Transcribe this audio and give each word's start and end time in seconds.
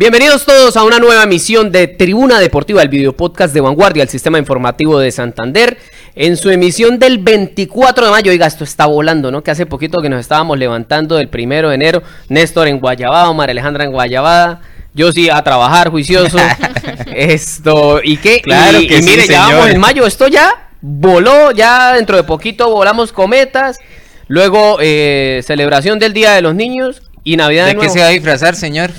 Bienvenidos 0.00 0.46
todos 0.46 0.78
a 0.78 0.84
una 0.84 0.98
nueva 0.98 1.24
emisión 1.24 1.70
de 1.70 1.86
Tribuna 1.86 2.40
Deportiva, 2.40 2.80
el 2.80 2.88
video 2.88 3.14
podcast 3.14 3.52
de 3.52 3.60
Vanguardia, 3.60 4.02
el 4.02 4.08
sistema 4.08 4.38
informativo 4.38 4.98
de 4.98 5.12
Santander, 5.12 5.76
en 6.14 6.38
su 6.38 6.48
emisión 6.48 6.98
del 6.98 7.18
24 7.18 8.06
de 8.06 8.10
mayo. 8.10 8.32
Oiga, 8.32 8.46
esto 8.46 8.64
está 8.64 8.86
volando, 8.86 9.30
¿no? 9.30 9.42
Que 9.42 9.50
hace 9.50 9.66
poquito 9.66 10.00
que 10.00 10.08
nos 10.08 10.20
estábamos 10.20 10.58
levantando 10.58 11.16
del 11.16 11.28
primero 11.28 11.68
de 11.68 11.74
enero. 11.74 12.02
Néstor 12.30 12.68
en 12.68 12.80
Guayabada, 12.80 13.30
María 13.34 13.50
Alejandra 13.50 13.84
en 13.84 13.92
Guayabada. 13.92 14.62
Yo 14.94 15.12
sí 15.12 15.28
a 15.28 15.42
trabajar 15.42 15.90
juicioso. 15.90 16.38
esto, 17.14 18.00
¿y 18.02 18.16
qué? 18.16 18.40
Claro 18.40 18.80
y, 18.80 18.86
que 18.86 19.00
y 19.00 19.02
sí, 19.02 19.10
mire, 19.10 19.26
ya 19.26 19.44
señor. 19.44 19.58
vamos 19.58 19.68
en 19.68 19.80
mayo, 19.80 20.06
esto 20.06 20.28
ya 20.28 20.70
voló, 20.80 21.50
ya 21.50 21.92
dentro 21.92 22.16
de 22.16 22.22
poquito 22.22 22.70
volamos 22.70 23.12
cometas. 23.12 23.78
Luego, 24.28 24.78
eh, 24.80 25.42
celebración 25.44 25.98
del 25.98 26.14
Día 26.14 26.32
de 26.32 26.40
los 26.40 26.54
Niños 26.54 27.02
y 27.24 27.36
Navidad 27.36 27.66
de, 27.66 27.74
¿De 27.74 27.80
qué 27.80 27.88
se 27.88 28.00
va 28.00 28.06
a 28.06 28.10
disfrazar, 28.10 28.54
señor? 28.56 28.90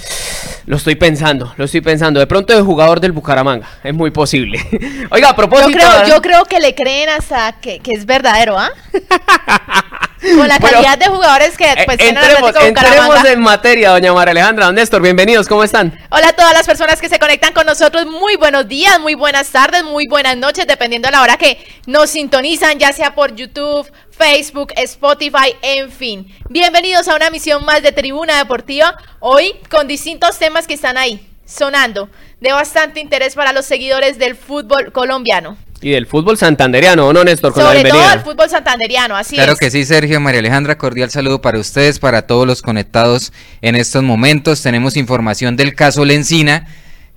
Lo 0.66 0.77
estoy 0.77 0.95
pensando, 0.95 1.53
lo 1.57 1.66
estoy 1.66 1.81
pensando. 1.81 2.20
De 2.20 2.27
pronto 2.27 2.55
de 2.55 2.62
jugador 2.62 2.99
del 2.99 3.12
Bucaramanga. 3.12 3.67
Es 3.84 3.93
muy 3.93 4.12
posible. 4.12 4.59
Oiga, 5.09 5.29
a 5.29 5.31
Yo 5.31 5.35
propósito. 5.35 5.71
creo, 5.71 6.07
yo 6.07 6.21
creo 6.21 6.45
que 6.45 6.59
le 6.59 6.76
creen 6.76 7.09
hasta 7.09 7.53
que, 7.53 7.79
que 7.79 7.91
es 7.91 8.05
verdadero, 8.05 8.57
¿ah? 8.57 8.70
Con 10.21 10.48
la 10.48 10.59
Bueno, 10.59 10.77
calidad 10.77 10.99
de 10.99 11.07
jugadores 11.07 11.57
que 11.57 11.66
pues, 11.84 11.99
entremos, 11.99 13.25
en 13.25 13.41
materia, 13.41 13.89
doña 13.89 14.13
María 14.13 14.31
Alejandra. 14.31 14.66
Don 14.67 14.75
Néstor, 14.75 15.02
bienvenidos, 15.02 15.48
¿cómo 15.48 15.63
están? 15.63 15.99
Hola 16.12 16.27
a 16.27 16.34
todas 16.34 16.53
las 16.53 16.67
personas 16.67 17.02
que 17.02 17.09
se 17.09 17.17
conectan 17.17 17.53
con 17.53 17.66
nosotros. 17.66 18.05
Muy 18.05 18.35
buenos 18.35 18.67
días, 18.67 18.99
muy 18.99 19.15
buenas 19.15 19.49
tardes, 19.49 19.84
muy 19.84 20.07
buenas 20.07 20.37
noches, 20.37 20.68
dependiendo 20.68 21.07
de 21.07 21.13
la 21.13 21.23
hora 21.23 21.37
que 21.37 21.65
nos 21.87 22.12
sintonizan, 22.12 22.77
ya 22.77 22.93
sea 22.93 23.15
por 23.15 23.34
YouTube, 23.35 23.91
Facebook, 24.12 24.73
Spotify, 24.76 25.55
en 25.63 25.91
fin. 25.91 26.31
Bienvenidos 26.49 27.07
a 27.07 27.15
una 27.15 27.31
misión 27.31 27.65
más 27.65 27.81
de 27.81 27.91
Tribuna 27.91 28.37
Deportiva. 28.37 28.96
Hoy 29.21 29.55
con 29.71 29.87
distintos 29.87 30.37
temas 30.37 30.68
que 30.68 30.76
están 30.76 30.98
ahí, 30.98 31.27
sonando, 31.46 32.09
de 32.40 32.51
bastante 32.51 32.99
interés 32.99 33.34
para 33.34 33.53
los 33.53 33.65
seguidores 33.65 34.20
del 34.20 34.35
fútbol 34.35 34.91
colombiano. 34.91 35.57
Y 35.82 35.91
del 35.91 36.05
fútbol 36.05 36.37
santanderiano, 36.37 37.07
¿o 37.07 37.13
no, 37.13 37.24
Néstor? 37.24 37.54
Con 37.54 37.63
la 37.63 37.70
Sobre 37.71 37.84
todo 37.90 37.93
bienvenida. 37.99 38.13
el 38.13 38.21
fútbol 38.21 38.49
santanderiano, 38.49 39.15
así 39.15 39.35
Claro 39.35 39.54
es. 39.54 39.60
que 39.60 39.71
sí, 39.71 39.84
Sergio, 39.84 40.20
María 40.20 40.40
Alejandra, 40.40 40.77
cordial 40.77 41.10
saludo 41.10 41.41
para 41.41 41.57
ustedes, 41.57 41.98
para 41.98 42.21
todos 42.27 42.46
los 42.46 42.62
conectados 42.62 43.34
en 43.62 43.76
estos 43.76 44.04
momentos. 44.04 44.62
Tenemos 44.62 44.96
información 44.96 45.55
del 45.55 45.74
caso 45.74 46.05
Lencina, 46.05 46.68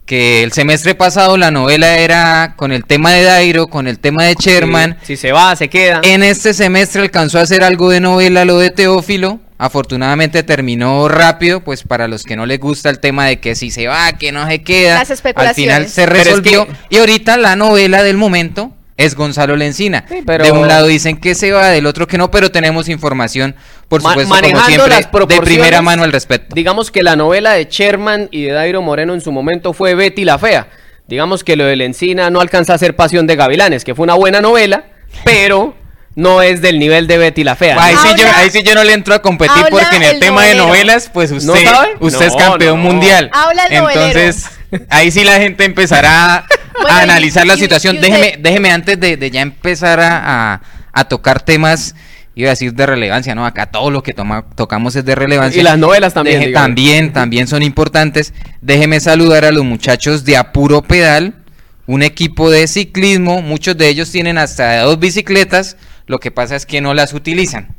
que 0.07 0.43
el 0.43 0.53
semestre 0.53 0.95
pasado 0.95 1.37
la 1.37 1.51
novela 1.51 1.99
era 1.99 2.55
con 2.57 2.73
el 2.73 2.85
tema 2.87 3.13
de 3.13 3.23
Dairo, 3.25 3.67
con 3.67 3.87
el 3.87 3.99
tema 3.99 4.25
de 4.25 4.35
Sherman. 4.35 4.97
Si 5.03 5.17
se 5.17 5.33
va, 5.33 5.55
se 5.57 5.69
queda. 5.69 6.01
En 6.03 6.23
este 6.23 6.55
semestre 6.55 7.03
alcanzó 7.03 7.39
a 7.39 7.43
hacer 7.43 7.63
algo 7.65 7.91
de 7.91 8.01
novela 8.01 8.47
lo 8.47 8.59
de 8.59 8.71
Teófilo. 8.71 9.41
Afortunadamente 9.65 10.43
terminó 10.43 11.09
rápido, 11.09 11.65
pues 11.65 11.85
para 11.85 12.07
los 12.07 12.25
que 12.25 12.37
no 12.37 12.45
les 12.45 12.61
gusta 12.61 12.91
el 12.91 13.01
tema 13.01 13.25
de 13.27 13.41
que 13.41 13.55
si 13.55 13.71
se 13.71 13.87
va, 13.87 14.13
que 14.13 14.31
no 14.31 14.47
se 14.47 14.63
queda. 14.63 14.99
Las 14.99 15.11
Al 15.35 15.55
final 15.55 15.89
se 15.89 16.03
es 16.03 16.09
resolvió. 16.11 16.67
que- 16.67 16.73
Y 16.91 16.99
ahorita 16.99 17.39
la 17.39 17.57
novela 17.57 18.03
del 18.03 18.19
momento 18.19 18.73
es 18.99 19.15
Gonzalo 19.15 19.57
Lencina. 19.57 20.05
Sí, 20.07 20.19
pero- 20.27 20.45
De 20.45 20.53
un 20.53 20.69
lado 20.69 20.87
dicen 20.87 21.17
que 21.17 21.35
se 21.35 21.51
va, 21.53 21.69
del 21.71 21.87
otro 21.87 22.07
que 22.07 22.19
no, 22.19 22.31
pero 22.31 22.51
tenemos 22.53 22.91
información, 22.91 23.57
por 23.89 24.03
Ma- 24.03 24.11
supuesto, 24.11 24.35
como 24.35 24.61
siempre, 24.67 24.89
las 24.91 25.11
de 25.29 25.41
primera 25.41 25.81
mano 25.81 26.05
al 26.05 26.13
respecto. 26.13 26.55
Digamos 26.55 26.91
que 26.91 27.03
la 27.03 27.17
novela 27.17 27.55
de 27.55 27.65
Sherman 27.65 28.29
y 28.31 28.43
de 28.43 28.53
Dairo 28.53 28.83
Moreno 28.83 29.15
en 29.15 29.23
su 29.23 29.33
momento 29.33 29.73
fue 29.73 29.95
Betty 29.95 30.27
la 30.27 30.39
Fea. 30.39 30.69
Digamos 31.09 31.43
que 31.43 31.57
lo 31.57 31.65
de 31.65 31.77
la 31.77 31.85
Encina 31.85 32.29
no 32.29 32.43
alcanza 32.43 32.75
a 32.75 32.79
ser 32.79 32.97
Pasión 32.97 33.27
de 33.27 33.37
Gavilanes, 33.37 33.83
que 33.83 33.95
fue 33.95 34.05
una 34.05 34.15
buena 34.15 34.43
novela, 34.43 34.85
pero 35.25 35.75
no 36.17 36.43
es 36.43 36.61
del 36.63 36.79
nivel 36.79 37.07
de 37.07 37.19
Betty 37.19 37.43
la 37.45 37.57
Fea. 37.57 37.77
Ahí 37.83 37.95
sí, 37.97 38.09
yo, 38.17 38.27
ahí 38.37 38.51
sí 38.51 38.63
yo 38.63 38.75
no 38.75 38.85
le 38.85 38.93
entro 38.93 39.15
a 39.15 39.21
competir 39.23 39.51
habla 39.65 39.69
porque 39.71 39.97
en 39.97 40.03
el, 40.05 40.15
el 40.15 40.21
tema 40.21 40.45
de 40.45 40.55
novelas, 40.55 41.11
pues 41.13 41.31
usted, 41.33 41.67
usted 42.01 42.27
es 42.27 42.37
campeón 42.37 42.83
no. 42.83 42.91
mundial. 42.91 43.31
Habla 43.33 43.65
el 43.67 43.79
novelero. 43.83 44.21
Entonces, 44.21 44.47
ahí 44.91 45.11
sí 45.11 45.25
la 45.25 45.39
gente 45.39 45.65
empezará 45.65 46.37
a 46.89 47.01
y- 47.01 47.03
analizar 47.03 47.47
la 47.47 47.55
y- 47.55 47.59
situación. 47.61 47.97
y 47.97 47.99
usted- 47.99 48.11
déjeme, 48.13 48.37
déjeme 48.41 48.71
antes 48.71 49.01
de, 49.01 49.17
de 49.17 49.31
ya 49.31 49.41
empezar 49.41 49.99
a, 50.01 50.53
a- 50.55 50.61
a 50.93 51.05
tocar 51.09 51.43
temas, 51.43 51.97
iba 52.37 52.49
a 52.49 52.51
decir 52.51 52.73
de 52.75 52.87
relevancia, 52.87 53.35
¿no? 53.35 53.45
Acá 53.47 53.67
todo 53.67 53.91
lo 53.91 54.05
que 54.05 54.13
toma- 54.15 54.45
tocamos 54.55 54.95
es 54.95 55.05
de 55.05 55.17
relevancia. 55.17 55.61
Y 55.61 55.65
las 55.65 55.79
novelas 55.79 56.15
también, 56.15 56.41
Deje- 56.43 56.53
también, 56.53 57.13
también 57.13 57.49
son 57.49 57.63
importantes. 57.65 58.33
Déjeme 58.61 59.01
saludar 59.01 59.45
a 59.45 59.51
los 59.51 59.65
muchachos 59.65 60.25
de 60.25 60.37
Apuro 60.37 60.83
Pedal, 60.83 61.35
un 61.87 62.03
equipo 62.05 62.51
de 62.51 62.69
ciclismo. 62.69 63.43
Muchos 63.43 63.77
de 63.77 63.89
ellos 63.89 64.11
tienen 64.13 64.39
hasta 64.39 64.81
dos 64.83 64.99
bicicletas, 65.01 65.77
lo 66.07 66.19
que 66.21 66.31
pasa 66.31 66.57
es 66.57 66.67
que 66.67 66.81
no 66.81 66.95
las 66.95 67.13
utilizan. 67.13 67.75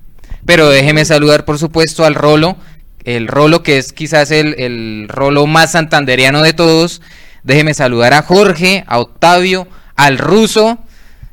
Pero 0.45 0.69
déjeme 0.69 1.05
saludar, 1.05 1.45
por 1.45 1.57
supuesto, 1.57 2.05
al 2.05 2.15
Rolo, 2.15 2.57
el 3.03 3.27
Rolo 3.27 3.63
que 3.63 3.77
es 3.77 3.93
quizás 3.93 4.31
el, 4.31 4.55
el 4.59 5.07
Rolo 5.09 5.47
más 5.47 5.71
santanderiano 5.71 6.41
de 6.41 6.53
todos. 6.53 7.01
Déjeme 7.43 7.73
saludar 7.73 8.13
a 8.13 8.21
Jorge, 8.21 8.83
a 8.87 8.99
Octavio, 8.99 9.67
al 9.95 10.17
ruso. 10.17 10.79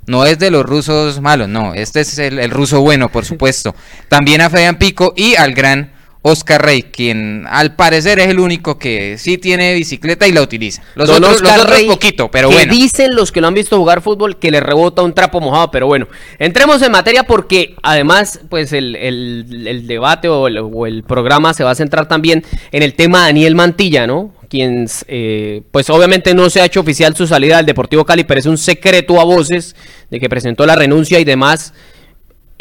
No 0.07 0.27
es 0.27 0.39
de 0.39 0.51
los 0.51 0.67
rusos 0.67 1.21
malos, 1.21 1.49
no, 1.49 1.75
este 1.75 2.01
es 2.01 2.19
el, 2.19 2.41
el 2.41 2.51
ruso 2.51 2.81
bueno, 2.81 3.09
por 3.11 3.25
supuesto. 3.25 3.75
También 4.09 4.41
a 4.41 4.51
Fabián 4.51 4.77
Pico 4.77 5.15
y 5.17 5.37
al 5.37 5.55
gran 5.55 5.92
Oscar 6.25 6.65
Rey, 6.65 6.83
quien 6.85 7.45
al 7.51 7.75
parecer 7.75 8.21
es 8.21 8.29
el 8.29 8.39
único 8.39 8.79
que 8.79 9.19
sí 9.19 9.39
tiene 9.39 9.75
bicicleta 9.75 10.29
y 10.29 10.33
la 10.33 10.41
utiliza. 10.43 10.81
Los 10.95 11.09
Don 11.09 11.17
otros, 11.25 11.41
los 11.41 11.43
Oscar 11.51 11.61
otros 11.61 11.77
Rey, 11.77 11.87
poquito, 11.89 12.31
pero 12.31 12.49
que 12.49 12.55
bueno. 12.55 12.73
dicen 12.73 13.09
los 13.15 13.33
que 13.33 13.41
lo 13.41 13.49
han 13.49 13.55
visto 13.55 13.77
jugar 13.77 14.03
fútbol 14.03 14.39
que 14.39 14.51
le 14.53 14.61
rebota 14.61 15.03
un 15.03 15.15
trapo 15.15 15.41
mojado, 15.41 15.71
pero 15.73 15.87
bueno, 15.89 16.07
entremos 16.39 16.81
en 16.83 16.93
materia 16.93 17.25
porque 17.25 17.75
además, 17.83 18.39
pues 18.49 18.73
el, 18.73 18.95
el- 18.97 19.67
el 19.67 19.87
debate 19.89 20.29
o 20.29 20.47
el, 20.47 20.59
o 20.59 20.87
el 20.87 21.03
programa 21.03 21.55
se 21.55 21.65
va 21.65 21.73
a 21.73 21.75
centrar 21.75 22.07
también 22.07 22.45
en 22.71 22.83
el 22.85 22.95
tema 22.95 23.23
Daniel 23.23 23.55
Mantilla, 23.57 24.07
¿no? 24.07 24.33
Quien, 24.49 24.87
eh, 25.09 25.63
pues 25.71 25.89
obviamente 25.91 26.35
no 26.35 26.51
se 26.51 26.61
ha 26.61 26.67
hecho 26.67 26.81
oficial 26.81 27.17
su 27.17 27.27
salida 27.27 27.57
del 27.57 27.67
Deportivo 27.67 28.05
Cali, 28.05 28.23
pero 28.25 28.39
es 28.39 28.47
un 28.47 28.59
secreto 28.59 29.19
a 29.21 29.25
voces 29.25 29.75
de 30.11 30.21
que 30.21 30.29
presentó 30.29 30.67
la 30.67 30.77
renuncia 30.77 31.19
y 31.19 31.25
demás. 31.25 31.73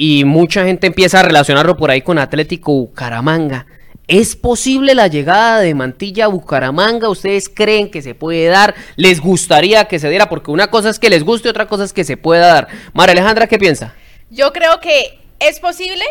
Y 0.04 0.26
mucha 0.26 0.64
gente 0.64 0.88
empieza 0.88 1.20
a 1.20 1.22
relacionarlo 1.22 1.78
por 1.78 1.92
ahí 1.92 2.02
con 2.02 2.18
Atlético 2.18 2.72
Bucaramanga. 2.72 3.68
¿Es 4.08 4.36
posible 4.36 4.96
la 4.96 5.06
llegada 5.06 5.60
de 5.60 5.76
Mantilla 5.76 6.26
a 6.26 6.30
Bucaramanga? 6.30 7.08
¿Ustedes 7.08 7.48
creen 7.48 7.92
que 7.92 8.02
se 8.02 8.16
puede 8.16 8.48
dar? 8.48 8.74
¿Les 8.96 9.22
gustaría 9.22 9.86
que 9.86 10.00
se 10.00 10.10
diera? 10.10 10.28
Porque 10.28 10.50
una 10.50 10.72
cosa 10.72 10.90
es 10.90 10.98
que 10.98 11.12
les 11.12 11.24
guste, 11.24 11.50
otra 11.50 11.68
cosa 11.68 11.84
es 11.84 11.94
que 11.94 12.04
se 12.04 12.18
pueda 12.18 12.48
dar. 12.48 12.68
María 12.94 13.12
Alejandra, 13.12 13.46
¿qué 13.46 13.60
piensa? 13.60 13.94
Yo 14.32 14.52
creo 14.52 14.80
que 14.80 15.20
es 15.40 15.60
posible 15.60 16.04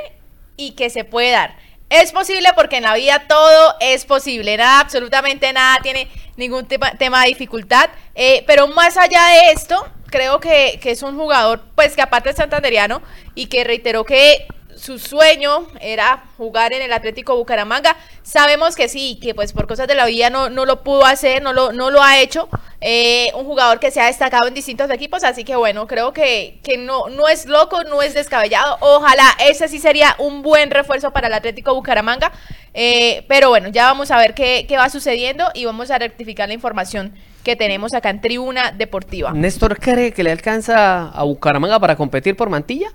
y 0.56 0.76
que 0.76 0.88
se 0.88 1.02
puede 1.02 1.32
dar. 1.32 1.56
Es 1.88 2.12
posible 2.12 2.50
porque 2.54 2.76
en 2.76 2.84
la 2.84 2.94
vida 2.94 3.24
todo 3.26 3.74
es 3.80 4.04
posible, 4.04 4.56
nada, 4.56 4.78
absolutamente 4.78 5.52
nada 5.52 5.80
tiene 5.82 6.06
ningún 6.36 6.68
tema, 6.68 6.92
de 7.22 7.26
dificultad. 7.26 7.90
Eh, 8.14 8.44
pero 8.46 8.68
más 8.68 8.96
allá 8.96 9.20
de 9.26 9.50
esto, 9.50 9.84
creo 10.10 10.40
que, 10.40 10.78
que 10.82 10.90
es 10.90 11.02
un 11.02 11.16
jugador, 11.16 11.62
pues 11.74 11.94
que 11.96 12.02
aparte 12.02 12.30
es 12.30 12.36
santanderiano 12.36 13.02
y 13.34 13.46
que 13.46 13.64
reiteró 13.64 14.04
que 14.04 14.46
su 14.80 14.98
sueño 14.98 15.66
era 15.80 16.24
jugar 16.38 16.72
en 16.72 16.80
el 16.80 16.92
Atlético 16.92 17.36
Bucaramanga. 17.36 17.96
Sabemos 18.22 18.76
que 18.76 18.88
sí, 18.88 19.18
que 19.20 19.34
pues 19.34 19.52
por 19.52 19.66
cosas 19.66 19.86
de 19.86 19.94
la 19.94 20.06
vida 20.06 20.30
no, 20.30 20.48
no 20.48 20.64
lo 20.64 20.82
pudo 20.82 21.04
hacer, 21.04 21.42
no 21.42 21.52
lo, 21.52 21.72
no 21.72 21.90
lo 21.90 22.02
ha 22.02 22.18
hecho. 22.18 22.48
Eh, 22.80 23.30
un 23.34 23.44
jugador 23.44 23.78
que 23.78 23.90
se 23.90 24.00
ha 24.00 24.06
destacado 24.06 24.48
en 24.48 24.54
distintos 24.54 24.90
equipos, 24.90 25.22
así 25.22 25.44
que 25.44 25.54
bueno, 25.54 25.86
creo 25.86 26.14
que, 26.14 26.60
que 26.62 26.78
no, 26.78 27.08
no 27.10 27.28
es 27.28 27.44
loco, 27.44 27.84
no 27.84 28.00
es 28.00 28.14
descabellado. 28.14 28.78
Ojalá 28.80 29.36
ese 29.40 29.68
sí 29.68 29.78
sería 29.78 30.16
un 30.18 30.40
buen 30.40 30.70
refuerzo 30.70 31.10
para 31.12 31.26
el 31.26 31.34
Atlético 31.34 31.74
Bucaramanga. 31.74 32.32
Eh, 32.72 33.24
pero 33.28 33.50
bueno, 33.50 33.68
ya 33.68 33.84
vamos 33.84 34.10
a 34.10 34.16
ver 34.16 34.32
qué, 34.34 34.64
qué 34.66 34.76
va 34.78 34.88
sucediendo 34.88 35.50
y 35.54 35.66
vamos 35.66 35.90
a 35.90 35.98
rectificar 35.98 36.48
la 36.48 36.54
información 36.54 37.14
que 37.42 37.56
tenemos 37.56 37.94
acá 37.94 38.10
en 38.10 38.20
Tribuna 38.20 38.72
Deportiva. 38.72 39.32
¿Néstor 39.32 39.78
cree 39.78 40.12
que 40.12 40.22
le 40.22 40.30
alcanza 40.32 41.08
a 41.08 41.22
Bucaramanga 41.24 41.78
para 41.80 41.96
competir 41.96 42.36
por 42.36 42.50
Mantilla? 42.50 42.88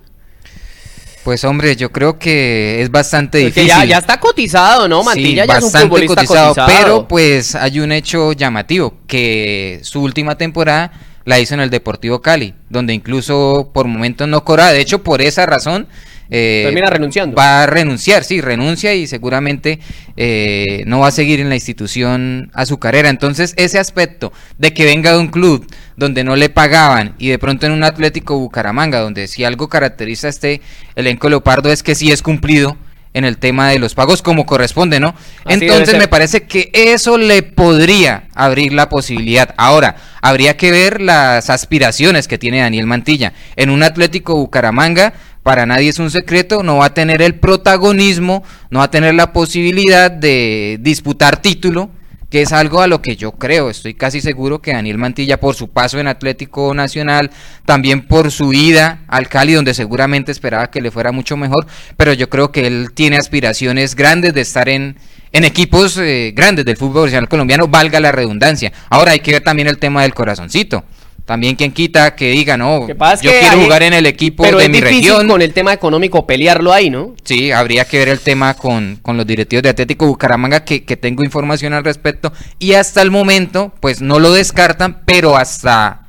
Pues 1.24 1.44
hombre, 1.44 1.76
yo 1.76 1.92
creo 1.92 2.20
que 2.20 2.84
es 2.84 2.92
bastante 2.92 3.42
Porque 3.42 3.62
difícil. 3.62 3.68
ya, 3.80 3.86
ya 3.86 3.98
está 3.98 4.20
cotizado, 4.20 4.88
¿no? 4.88 5.04
Mantilla 5.04 5.30
Sí, 5.30 5.36
ya 5.36 5.44
es 5.44 5.50
un 5.50 5.56
bastante 5.72 5.88
futbolista 5.88 6.16
cotizado, 6.16 6.48
cotizado. 6.50 6.68
pero 6.78 7.08
pues 7.08 7.56
hay 7.56 7.80
un 7.80 7.92
hecho 7.92 8.34
llamativo, 8.34 8.94
que 9.08 9.80
su 9.82 10.04
última 10.04 10.38
temporada 10.38 10.92
la 11.24 11.40
hizo 11.40 11.56
en 11.56 11.62
el 11.62 11.72
Deportivo 11.72 12.22
Cali, 12.22 12.54
donde 12.70 12.94
incluso 12.94 13.72
por 13.74 13.88
momentos 13.88 14.28
no 14.28 14.44
cobraba, 14.46 14.72
de 14.72 14.82
hecho 14.82 15.02
por 15.02 15.24
esa 15.24 15.48
razón 15.48 15.88
eh, 16.30 16.64
Termina 16.66 16.90
renunciando. 16.90 17.36
Va 17.36 17.64
a 17.64 17.68
renunciar, 17.68 18.24
sí, 18.24 18.42
renuncia 18.42 18.94
y 18.94 19.08
seguramente 19.08 19.80
eh, 20.18 20.84
no 20.88 21.00
va 21.00 21.08
a 21.08 21.12
seguir 21.12 21.40
en 21.40 21.50
la 21.50 21.56
institución 21.56 22.52
a 22.54 22.66
su 22.66 22.80
carrera. 22.80 23.10
Entonces 23.10 23.54
ese 23.58 23.80
aspecto 23.80 24.34
de 24.58 24.74
que 24.74 24.86
venga 24.86 25.12
de 25.12 25.20
un 25.20 25.28
club 25.28 25.66
donde 25.98 26.24
no 26.24 26.36
le 26.36 26.50
pagaban 26.50 27.16
y 27.18 27.30
de 27.30 27.40
pronto 27.40 27.66
en 27.66 27.72
un 27.72 27.84
Atlético 27.84 28.38
Bucaramanga, 28.38 29.00
donde 29.00 29.28
si 29.28 29.44
algo 29.44 29.70
caracteriza 29.70 30.28
a 30.28 30.30
este 30.32 30.62
elenco 30.96 31.30
Leopardo 31.30 31.72
es 31.72 31.84
que 31.84 31.96
sí 31.96 32.12
es 32.12 32.22
cumplido 32.22 32.78
en 33.16 33.24
el 33.24 33.38
tema 33.38 33.70
de 33.70 33.80
los 33.80 33.96
pagos 33.96 34.22
como 34.22 34.46
corresponde, 34.46 35.00
¿no? 35.00 35.16
Así 35.46 35.64
Entonces 35.66 35.98
me 35.98 36.10
parece 36.10 36.44
que 36.44 36.70
eso 36.74 37.18
le 37.18 37.44
podría 37.44 38.28
abrir 38.36 38.74
la 38.74 38.90
posibilidad. 38.90 39.56
Ahora, 39.58 39.96
habría 40.22 40.58
que 40.58 40.70
ver 40.70 41.00
las 41.00 41.50
aspiraciones 41.50 42.28
que 42.28 42.38
tiene 42.38 42.60
Daniel 42.60 42.88
Mantilla. 42.88 43.32
En 43.56 43.70
un 43.70 43.84
Atlético 43.84 44.36
Bucaramanga, 44.36 45.14
para 45.46 45.68
nadie 45.68 45.90
es 45.90 46.00
un 46.00 46.10
secreto, 46.10 46.64
no 46.64 46.78
va 46.78 46.86
a 46.86 46.94
tener 46.96 47.22
el 47.22 47.36
protagonismo, 47.36 48.44
no 48.72 48.80
va 48.80 48.86
a 48.86 48.90
tener 48.90 49.14
la 49.14 49.32
posibilidad 49.32 50.10
de 50.10 50.80
disputar 50.82 51.40
título, 51.40 51.92
que 52.32 52.42
es 52.42 52.52
algo 52.52 52.82
a 52.82 52.88
lo 52.88 53.04
que 53.04 53.16
yo 53.16 53.34
creo, 53.34 53.70
estoy 53.70 53.94
casi 53.94 54.22
seguro 54.22 54.60
que 54.60 54.74
Daniel 54.74 54.98
Mantilla 54.98 55.40
por 55.40 55.54
su 55.54 55.70
paso 55.70 56.00
en 56.00 56.08
Atlético 56.08 56.74
Nacional, 56.74 57.30
también 57.64 58.08
por 58.08 58.32
su 58.32 58.54
ida 58.54 59.04
al 59.08 59.28
Cali, 59.30 59.54
donde 59.54 59.76
seguramente 59.76 60.32
esperaba 60.32 60.72
que 60.72 60.82
le 60.82 60.90
fuera 60.90 61.12
mucho 61.12 61.38
mejor, 61.38 61.68
pero 61.96 62.12
yo 62.14 62.28
creo 62.28 62.52
que 62.52 62.66
él 62.66 62.88
tiene 62.96 63.18
aspiraciones 63.18 63.94
grandes 63.94 64.34
de 64.34 64.42
estar 64.42 64.68
en, 64.68 64.98
en 65.32 65.44
equipos 65.44 65.96
eh, 65.98 66.34
grandes 66.36 66.66
del 66.66 66.76
fútbol 66.76 67.04
profesional 67.04 67.30
colombiano, 67.30 67.68
valga 67.68 68.00
la 68.00 68.12
redundancia. 68.12 68.74
Ahora 68.90 69.12
hay 69.12 69.20
que 69.20 69.34
ver 69.34 69.44
también 69.44 69.68
el 69.68 69.78
tema 69.78 70.02
del 70.02 70.16
corazoncito. 70.16 70.86
También 71.26 71.56
quien 71.56 71.72
quita 71.72 72.16
que 72.16 72.30
diga, 72.30 72.56
no, 72.56 72.88
yo 72.88 72.96
quiero 73.32 73.58
jugar 73.58 73.82
en 73.82 73.94
el 73.94 74.06
equipo 74.06 74.46
de 74.46 74.70
mi 74.70 74.80
región. 74.80 75.28
con 75.28 75.42
el 75.42 75.54
tema 75.54 75.74
económico 75.74 76.28
pelearlo 76.28 76.72
ahí, 76.72 76.92
¿no? 76.92 77.16
Sí, 77.24 77.52
habría 77.52 77.86
que 77.86 77.98
ver 77.98 78.10
el 78.10 78.20
tema 78.20 78.54
con, 78.54 79.00
con 79.02 79.18
los 79.18 79.26
directivos 79.26 79.64
de 79.64 79.70
Atlético 79.70 80.06
Bucaramanga, 80.06 80.64
que, 80.64 80.86
que, 80.86 80.98
tengo 80.98 81.24
información 81.24 81.74
al 81.74 81.84
respecto. 81.84 82.32
Y 82.60 82.74
hasta 82.74 83.02
el 83.02 83.10
momento, 83.10 83.74
pues 83.80 84.02
no 84.02 84.20
lo 84.20 84.34
descartan, 84.34 85.02
pero 85.06 85.36
hasta 85.36 86.02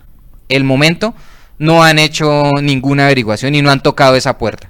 el 0.50 0.64
momento 0.64 1.14
no 1.58 1.82
han 1.82 1.98
hecho 1.98 2.50
ninguna 2.60 3.06
averiguación 3.06 3.54
y 3.54 3.62
no 3.62 3.70
han 3.70 3.82
tocado 3.82 4.16
esa 4.16 4.36
puerta. 4.36 4.68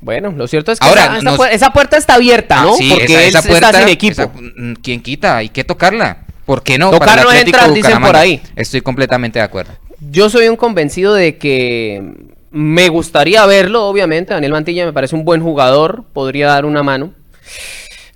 Bueno, 0.00 0.30
lo 0.30 0.46
cierto 0.46 0.70
es 0.70 0.78
que 0.78 0.86
Ahora, 0.86 1.18
esa, 1.50 1.72
puerta 1.72 1.96
está 1.96 2.14
abierta, 2.14 2.62
¿no? 2.62 2.74
Sí, 2.76 2.88
Porque 2.88 3.26
esa, 3.26 3.42
puerta, 3.42 3.70
está 3.70 3.80
sin 3.80 3.88
equipo. 3.88 4.30
Mm, 4.56 4.74
¿Quién 4.74 5.02
quita? 5.02 5.38
Hay 5.38 5.48
que 5.48 5.64
tocarla. 5.64 6.18
¿Por 6.46 6.62
qué 6.62 6.78
no? 6.78 6.90
Tocar 6.90 7.22
no 7.22 7.32
entra, 7.32 7.68
dicen 7.68 8.00
por 8.00 8.16
ahí. 8.16 8.40
Estoy 8.54 8.80
completamente 8.80 9.40
de 9.40 9.44
acuerdo. 9.44 9.72
Yo 10.00 10.30
soy 10.30 10.48
un 10.48 10.56
convencido 10.56 11.14
de 11.14 11.38
que 11.38 12.02
me 12.50 12.88
gustaría 12.88 13.44
verlo, 13.46 13.86
obviamente. 13.86 14.32
Daniel 14.32 14.52
Mantilla 14.52 14.86
me 14.86 14.92
parece 14.92 15.16
un 15.16 15.24
buen 15.24 15.42
jugador, 15.42 16.04
podría 16.12 16.48
dar 16.48 16.64
una 16.64 16.82
mano. 16.82 17.12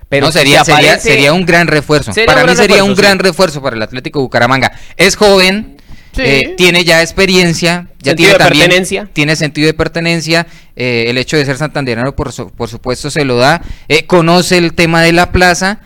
Pero 0.08 0.26
no, 0.26 0.32
sería, 0.32 0.62
sería, 0.64 1.32
un 1.32 1.46
gran 1.46 1.67
refuerzo. 1.67 2.12
para 2.26 2.44
mí 2.44 2.55
sería 2.55 2.84
un 2.84 2.94
gran 2.94 3.19
refuerzo 3.19 3.62
para 3.62 3.76
el 3.76 3.82
Atlético 3.82 4.20
Bucaramanga. 4.20 4.70
Es 4.99 5.17
joven, 5.17 5.79
eh, 6.19 6.55
tiene 6.58 6.84
ya 6.84 7.00
experiencia, 7.00 7.88
ya 7.99 8.14
tiene 8.14 8.34
también, 8.34 8.64
pertenencia. 8.64 9.08
tiene 9.11 9.37
sentido 9.37 9.67
de 9.67 9.75
pertenencia. 9.75 10.46
Eh, 10.76 11.06
el 11.08 11.17
hecho 11.17 11.38
de 11.38 11.46
ser 11.46 11.56
santanderano, 11.56 12.14
por, 12.14 12.31
por 12.52 12.69
supuesto, 12.69 13.11
se 13.11 13.25
lo 13.25 13.37
da. 13.37 13.62
Eh, 13.88 14.05
conoce 14.05 14.58
el 14.58 14.75
tema 14.75 15.00
de 15.02 15.12
la 15.12 15.32
plaza 15.32 15.81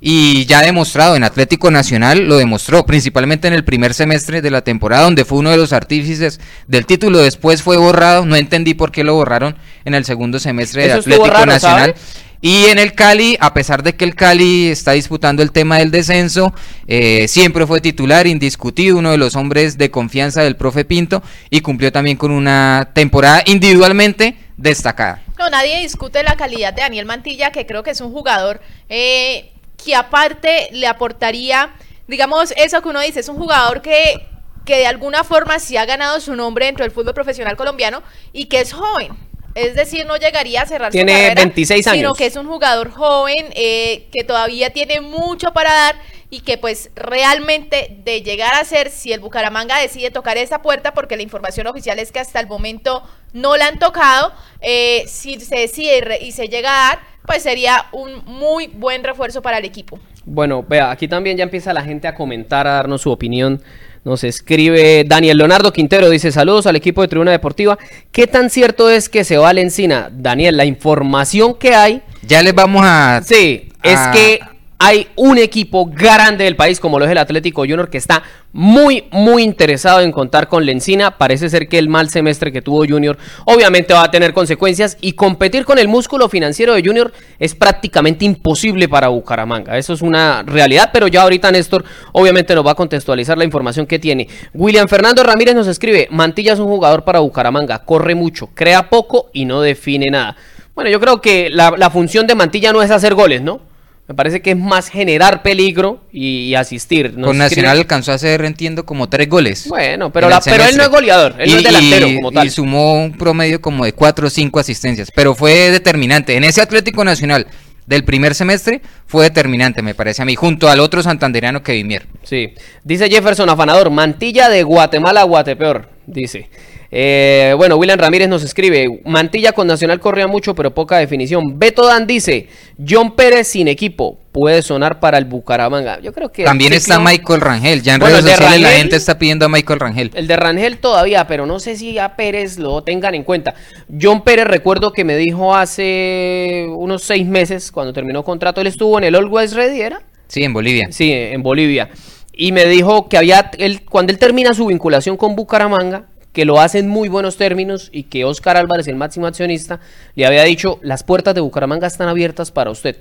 y 0.00 0.46
ya 0.46 0.62
demostrado 0.62 1.16
en 1.16 1.24
Atlético 1.24 1.70
Nacional, 1.70 2.28
lo 2.28 2.36
demostró 2.36 2.86
principalmente 2.86 3.48
en 3.48 3.54
el 3.54 3.64
primer 3.64 3.94
semestre 3.94 4.40
de 4.40 4.50
la 4.50 4.62
temporada, 4.62 5.02
donde 5.02 5.24
fue 5.24 5.38
uno 5.38 5.50
de 5.50 5.56
los 5.56 5.72
artífices 5.72 6.40
del 6.68 6.86
título, 6.86 7.18
después 7.18 7.62
fue 7.62 7.76
borrado, 7.76 8.24
no 8.24 8.36
entendí 8.36 8.74
por 8.74 8.92
qué 8.92 9.02
lo 9.02 9.14
borraron 9.14 9.56
en 9.84 9.94
el 9.94 10.04
segundo 10.04 10.38
semestre 10.38 10.86
de 10.86 10.92
Atlético 10.92 11.46
Nacional. 11.46 11.94
Y 12.40 12.66
en 12.66 12.78
el 12.78 12.94
Cali, 12.94 13.36
a 13.40 13.52
pesar 13.52 13.82
de 13.82 13.96
que 13.96 14.04
el 14.04 14.14
Cali 14.14 14.68
está 14.68 14.92
disputando 14.92 15.42
el 15.42 15.50
tema 15.50 15.78
del 15.78 15.90
descenso, 15.90 16.54
eh, 16.86 17.26
siempre 17.26 17.66
fue 17.66 17.80
titular, 17.80 18.28
indiscutido, 18.28 18.96
uno 18.96 19.10
de 19.10 19.18
los 19.18 19.34
hombres 19.34 19.76
de 19.76 19.90
confianza 19.90 20.42
del 20.42 20.54
profe 20.54 20.84
Pinto 20.84 21.20
y 21.50 21.62
cumplió 21.62 21.90
también 21.90 22.16
con 22.16 22.30
una 22.30 22.90
temporada 22.94 23.42
individualmente 23.46 24.36
destacada. 24.56 25.22
No, 25.36 25.50
nadie 25.50 25.80
discute 25.80 26.22
la 26.22 26.36
calidad 26.36 26.72
de 26.72 26.82
Daniel 26.82 27.06
Mantilla, 27.06 27.50
que 27.50 27.66
creo 27.66 27.82
que 27.82 27.90
es 27.90 28.00
un 28.00 28.12
jugador 28.12 28.60
eh, 28.88 29.50
que 29.82 29.94
aparte 29.94 30.68
le 30.72 30.86
aportaría, 30.86 31.70
digamos, 32.06 32.52
eso 32.56 32.82
que 32.82 32.88
uno 32.88 33.00
dice, 33.00 33.20
es 33.20 33.28
un 33.28 33.36
jugador 33.36 33.82
que, 33.82 34.26
que 34.64 34.76
de 34.76 34.86
alguna 34.86 35.24
forma 35.24 35.58
sí 35.58 35.76
ha 35.76 35.84
ganado 35.84 36.20
su 36.20 36.34
nombre 36.36 36.66
dentro 36.66 36.84
del 36.84 36.92
fútbol 36.92 37.14
profesional 37.14 37.56
colombiano 37.56 38.02
y 38.32 38.46
que 38.46 38.60
es 38.60 38.72
joven. 38.72 39.16
Es 39.54 39.74
decir, 39.74 40.06
no 40.06 40.16
llegaría 40.16 40.62
a 40.62 40.66
cerrar 40.66 40.92
tiene 40.92 41.12
su 41.12 41.18
carrera, 41.18 41.42
26 41.42 41.86
años. 41.88 41.96
sino 41.96 42.14
que 42.14 42.26
es 42.26 42.36
un 42.36 42.46
jugador 42.46 42.92
joven 42.92 43.50
eh, 43.54 44.06
que 44.12 44.22
todavía 44.22 44.70
tiene 44.72 45.00
mucho 45.00 45.52
para 45.52 45.72
dar 45.72 45.96
y 46.30 46.40
que 46.40 46.58
pues 46.58 46.90
realmente 46.94 47.96
de 48.04 48.22
llegar 48.22 48.54
a 48.54 48.64
ser, 48.64 48.90
si 48.90 49.12
el 49.12 49.20
Bucaramanga 49.20 49.80
decide 49.80 50.10
tocar 50.10 50.36
esa 50.36 50.60
puerta, 50.60 50.92
porque 50.92 51.16
la 51.16 51.22
información 51.22 51.66
oficial 51.66 51.98
es 51.98 52.12
que 52.12 52.20
hasta 52.20 52.38
el 52.38 52.46
momento 52.46 53.02
no 53.32 53.56
la 53.56 53.66
han 53.66 53.78
tocado, 53.78 54.32
eh, 54.60 55.04
si 55.08 55.40
se 55.40 55.56
decide 55.56 56.18
y 56.20 56.32
se 56.32 56.48
llega 56.48 56.70
a 56.70 56.88
dar, 56.88 57.00
pues 57.28 57.42
sería 57.42 57.84
un 57.92 58.24
muy 58.24 58.68
buen 58.68 59.04
refuerzo 59.04 59.42
para 59.42 59.58
el 59.58 59.66
equipo. 59.66 60.00
Bueno, 60.24 60.64
vea, 60.66 60.90
aquí 60.90 61.06
también 61.08 61.36
ya 61.36 61.44
empieza 61.44 61.74
la 61.74 61.82
gente 61.82 62.08
a 62.08 62.14
comentar, 62.14 62.66
a 62.66 62.72
darnos 62.72 63.02
su 63.02 63.10
opinión. 63.10 63.62
Nos 64.02 64.24
escribe 64.24 65.04
Daniel 65.06 65.36
Leonardo 65.36 65.70
Quintero, 65.70 66.08
dice 66.08 66.32
saludos 66.32 66.66
al 66.66 66.76
equipo 66.76 67.02
de 67.02 67.08
Tribuna 67.08 67.30
Deportiva. 67.30 67.78
¿Qué 68.12 68.26
tan 68.26 68.48
cierto 68.48 68.88
es 68.88 69.10
que 69.10 69.24
se 69.24 69.36
va 69.36 69.50
a 69.50 69.52
la 69.52 69.60
encina? 69.60 70.08
Daniel, 70.10 70.56
la 70.56 70.64
información 70.64 71.52
que 71.54 71.74
hay... 71.74 72.02
Ya 72.22 72.42
les 72.42 72.54
vamos 72.54 72.82
a... 72.82 73.20
Sí, 73.22 73.68
es 73.82 74.00
que 74.14 74.40
hay 74.80 75.08
un 75.16 75.38
equipo 75.38 75.86
grande 75.86 76.44
del 76.44 76.54
país 76.54 76.78
como 76.78 76.98
lo 76.98 77.04
es 77.04 77.10
el 77.10 77.18
Atlético 77.18 77.62
Junior 77.62 77.90
que 77.90 77.98
está 77.98 78.22
muy 78.52 79.04
muy 79.10 79.42
interesado 79.42 80.00
en 80.00 80.12
contar 80.12 80.46
con 80.46 80.64
Lencina. 80.64 81.18
Parece 81.18 81.50
ser 81.50 81.68
que 81.68 81.78
el 81.78 81.88
mal 81.88 82.10
semestre 82.10 82.52
que 82.52 82.62
tuvo 82.62 82.86
Junior 82.86 83.18
obviamente 83.44 83.92
va 83.92 84.04
a 84.04 84.10
tener 84.10 84.32
consecuencias 84.32 84.96
y 85.00 85.12
competir 85.12 85.64
con 85.64 85.78
el 85.78 85.88
músculo 85.88 86.28
financiero 86.28 86.74
de 86.74 86.82
Junior 86.84 87.12
es 87.40 87.56
prácticamente 87.56 88.24
imposible 88.24 88.88
para 88.88 89.08
Bucaramanga. 89.08 89.76
Eso 89.76 89.92
es 89.92 90.00
una 90.00 90.44
realidad, 90.44 90.90
pero 90.92 91.08
ya 91.08 91.22
ahorita 91.22 91.50
Néstor 91.50 91.84
obviamente 92.12 92.54
nos 92.54 92.64
va 92.64 92.72
a 92.72 92.76
contextualizar 92.76 93.36
la 93.36 93.44
información 93.44 93.84
que 93.84 93.98
tiene. 93.98 94.28
William 94.54 94.86
Fernando 94.86 95.24
Ramírez 95.24 95.56
nos 95.56 95.66
escribe, 95.66 96.06
Mantilla 96.12 96.52
es 96.52 96.60
un 96.60 96.68
jugador 96.68 97.02
para 97.02 97.18
Bucaramanga, 97.18 97.80
corre 97.80 98.14
mucho, 98.14 98.50
crea 98.54 98.88
poco 98.88 99.28
y 99.32 99.44
no 99.44 99.60
define 99.60 100.06
nada. 100.10 100.36
Bueno, 100.76 100.88
yo 100.88 101.00
creo 101.00 101.20
que 101.20 101.50
la, 101.50 101.74
la 101.76 101.90
función 101.90 102.28
de 102.28 102.36
Mantilla 102.36 102.72
no 102.72 102.80
es 102.82 102.92
hacer 102.92 103.14
goles, 103.14 103.42
¿no? 103.42 103.67
Me 104.08 104.14
parece 104.14 104.40
que 104.40 104.52
es 104.52 104.56
más 104.56 104.88
generar 104.88 105.42
peligro 105.42 106.00
y, 106.10 106.54
asistir. 106.54 107.14
Con 107.20 107.36
Nacional 107.36 107.76
alcanzó 107.76 108.12
a 108.12 108.14
hacer, 108.14 108.42
entiendo, 108.42 108.86
como 108.86 109.10
tres 109.10 109.28
goles. 109.28 109.68
Bueno, 109.68 110.10
pero, 110.10 110.30
pero 110.46 110.64
él 110.64 110.78
no 110.78 110.82
es 110.84 110.88
goleador, 110.88 111.34
él 111.38 111.50
no 111.50 111.58
es 111.58 111.62
delantero 111.62 112.06
como 112.14 112.32
tal. 112.32 112.46
Y 112.46 112.50
sumó 112.50 112.94
un 112.94 113.12
promedio 113.12 113.60
como 113.60 113.84
de 113.84 113.92
cuatro 113.92 114.28
o 114.28 114.30
cinco 114.30 114.60
asistencias, 114.60 115.10
pero 115.14 115.34
fue 115.34 115.70
determinante. 115.70 116.36
En 116.36 116.44
ese 116.44 116.62
Atlético 116.62 117.04
Nacional 117.04 117.48
del 117.84 118.02
primer 118.04 118.34
semestre 118.34 118.80
fue 119.06 119.24
determinante, 119.24 119.82
me 119.82 119.94
parece 119.94 120.22
a 120.22 120.24
mí, 120.24 120.36
junto 120.36 120.70
al 120.70 120.80
otro 120.80 121.02
santandereano 121.02 121.62
que 121.62 121.72
Vimier. 121.72 122.06
Sí. 122.22 122.54
Dice 122.84 123.10
Jefferson 123.10 123.50
Afanador, 123.50 123.90
mantilla 123.90 124.48
de 124.48 124.62
Guatemala 124.62 125.20
a 125.20 125.24
Guatepeor, 125.24 125.86
dice. 126.06 126.48
Eh, 126.90 127.54
bueno, 127.56 127.76
William 127.76 127.98
Ramírez 127.98 128.28
nos 128.28 128.42
escribe, 128.42 129.02
Mantilla 129.04 129.52
con 129.52 129.66
Nacional 129.66 130.00
corría 130.00 130.26
mucho, 130.26 130.54
pero 130.54 130.72
poca 130.72 130.96
definición. 130.98 131.58
Beto 131.58 131.86
Dan 131.86 132.06
dice, 132.06 132.48
John 132.86 133.14
Pérez 133.14 133.48
sin 133.48 133.68
equipo, 133.68 134.18
puede 134.32 134.62
sonar 134.62 134.98
para 134.98 135.18
el 135.18 135.26
Bucaramanga. 135.26 136.00
Yo 136.00 136.12
creo 136.12 136.30
que... 136.30 136.44
También 136.44 136.72
está 136.72 136.98
Michael 136.98 137.40
Rangel, 137.42 137.82
ya 137.82 137.96
en 137.96 138.00
redes 138.00 138.24
sociales 138.24 138.60
la 138.62 138.70
gente 138.70 138.96
está 138.96 139.18
pidiendo 139.18 139.44
a 139.44 139.48
Michael 139.48 139.80
Rangel. 139.80 140.10
El 140.14 140.26
de 140.26 140.36
Rangel 140.36 140.78
todavía, 140.78 141.26
pero 141.26 141.44
no 141.44 141.60
sé 141.60 141.76
si 141.76 141.98
a 141.98 142.16
Pérez 142.16 142.58
lo 142.58 142.82
tengan 142.82 143.14
en 143.14 143.24
cuenta. 143.24 143.54
John 144.00 144.22
Pérez 144.22 144.46
recuerdo 144.46 144.92
que 144.92 145.04
me 145.04 145.16
dijo 145.16 145.54
hace 145.54 146.66
unos 146.70 147.02
seis 147.02 147.26
meses, 147.26 147.70
cuando 147.70 147.92
terminó 147.92 148.24
contrato, 148.24 148.62
él 148.62 148.66
estuvo 148.66 148.96
en 148.96 149.04
el 149.04 149.16
West 149.26 149.54
Ready, 149.54 149.80
¿era? 149.82 150.02
Sí, 150.28 150.42
en 150.42 150.52
Bolivia. 150.52 150.88
Sí, 150.90 151.12
en 151.12 151.42
Bolivia. 151.42 151.90
Y 152.32 152.52
me 152.52 152.66
dijo 152.66 153.08
que 153.08 153.18
había, 153.18 153.50
él, 153.58 153.84
cuando 153.84 154.12
él 154.12 154.18
termina 154.18 154.54
su 154.54 154.66
vinculación 154.66 155.16
con 155.16 155.34
Bucaramanga, 155.34 156.04
que 156.32 156.44
lo 156.44 156.60
hace 156.60 156.78
en 156.78 156.88
muy 156.88 157.08
buenos 157.08 157.36
términos 157.36 157.88
y 157.92 158.04
que 158.04 158.24
Oscar 158.24 158.56
Álvarez, 158.56 158.88
el 158.88 158.96
máximo 158.96 159.26
accionista, 159.26 159.80
le 160.14 160.26
había 160.26 160.44
dicho, 160.44 160.78
las 160.82 161.02
puertas 161.02 161.34
de 161.34 161.40
Bucaramanga 161.40 161.86
están 161.86 162.08
abiertas 162.08 162.50
para 162.50 162.70
usted. 162.70 162.96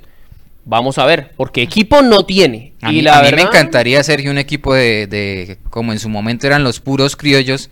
Vamos 0.65 0.97
a 0.97 1.05
ver, 1.05 1.31
porque 1.37 1.61
equipo 1.61 2.01
no 2.01 2.25
tiene. 2.25 2.73
A, 2.81 2.91
y 2.91 2.95
mí, 2.95 3.01
la 3.01 3.21
me 3.21 3.41
encantaría, 3.41 4.03
Sergio, 4.03 4.31
un 4.31 4.37
equipo 4.37 4.73
de, 4.73 5.07
de, 5.07 5.57
como 5.69 5.93
en 5.93 5.99
su 5.99 6.09
momento 6.09 6.45
eran 6.45 6.63
los 6.63 6.81
puros 6.81 7.15
criollos, 7.15 7.69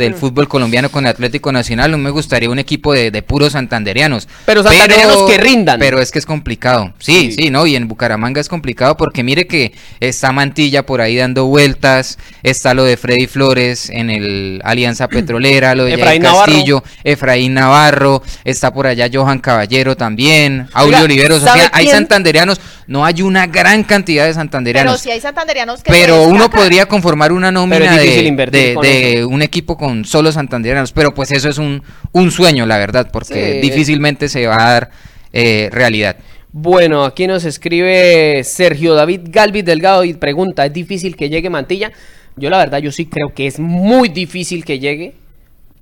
del 0.00 0.14
fútbol 0.14 0.48
colombiano 0.48 0.90
con 0.90 1.06
Atlético 1.06 1.52
Nacional. 1.52 1.90
No 1.90 1.98
me 1.98 2.10
gustaría 2.10 2.50
un 2.50 2.58
equipo 2.58 2.92
de, 2.92 3.10
de 3.10 3.22
puros 3.22 3.52
santanderianos. 3.52 4.28
Pero 4.46 4.62
santanderianos 4.62 5.22
que 5.30 5.38
rindan. 5.38 5.78
Pero 5.78 6.00
es 6.00 6.10
que 6.10 6.18
es 6.18 6.26
complicado. 6.26 6.92
Sí, 6.98 7.32
sí, 7.32 7.50
¿no? 7.50 7.66
Y 7.66 7.76
en 7.76 7.86
Bucaramanga 7.86 8.40
es 8.40 8.48
complicado 8.48 8.96
porque 8.96 9.22
mire 9.22 9.46
que 9.46 9.72
está 10.00 10.32
Mantilla 10.32 10.84
por 10.84 11.00
ahí 11.00 11.16
dando 11.16 11.46
vueltas. 11.46 12.18
Está 12.42 12.74
lo 12.74 12.84
de 12.84 12.96
Freddy 12.96 13.26
Flores 13.26 13.90
en 13.90 14.10
el 14.10 14.60
Alianza 14.64 15.08
Petrolera, 15.08 15.74
lo 15.74 15.84
de 15.84 15.94
Efraín 15.94 16.22
Castillo, 16.22 16.82
Efraín 17.04 17.54
Navarro. 17.54 18.22
Está 18.44 18.72
por 18.72 18.86
allá 18.86 19.08
Johan 19.12 19.38
Caballero 19.38 19.96
también. 19.96 20.68
Aurelio 20.72 21.04
Oliveros. 21.04 21.42
O 21.42 21.44
sea, 21.44 21.70
hay 21.72 21.86
santanderianos. 21.86 22.60
No 22.90 23.04
hay 23.04 23.22
una 23.22 23.46
gran 23.46 23.84
cantidad 23.84 24.26
de 24.26 24.34
santanderianos. 24.34 24.94
Pero 24.94 24.98
si 25.00 25.10
hay 25.12 25.20
santanderianos 25.20 25.80
que 25.80 25.92
Pero 25.92 26.24
uno 26.24 26.50
podría 26.50 26.86
conformar 26.86 27.30
una 27.30 27.52
nómina 27.52 27.96
de, 27.96 28.76
de 28.82 29.24
un 29.24 29.42
equipo 29.42 29.76
con 29.76 30.04
solo 30.04 30.32
santanderianos, 30.32 30.90
pero 30.90 31.14
pues 31.14 31.30
eso 31.30 31.48
es 31.48 31.58
un, 31.58 31.84
un 32.10 32.32
sueño, 32.32 32.66
la 32.66 32.78
verdad, 32.78 33.08
porque 33.12 33.60
difícilmente 33.60 34.28
se 34.28 34.44
va 34.48 34.56
a 34.56 34.72
dar 34.72 34.90
eh, 35.32 35.68
realidad. 35.70 36.16
Bueno, 36.50 37.04
aquí 37.04 37.28
nos 37.28 37.44
escribe 37.44 38.42
Sergio 38.42 38.94
David 38.94 39.20
Galvis 39.26 39.64
Delgado 39.64 40.02
y 40.02 40.14
pregunta, 40.14 40.66
¿es 40.66 40.72
difícil 40.72 41.14
que 41.14 41.28
llegue 41.28 41.48
Mantilla? 41.48 41.92
Yo 42.34 42.50
la 42.50 42.58
verdad, 42.58 42.78
yo 42.78 42.90
sí 42.90 43.06
creo 43.06 43.32
que 43.32 43.46
es 43.46 43.60
muy 43.60 44.08
difícil 44.08 44.64
que 44.64 44.80
llegue, 44.80 45.14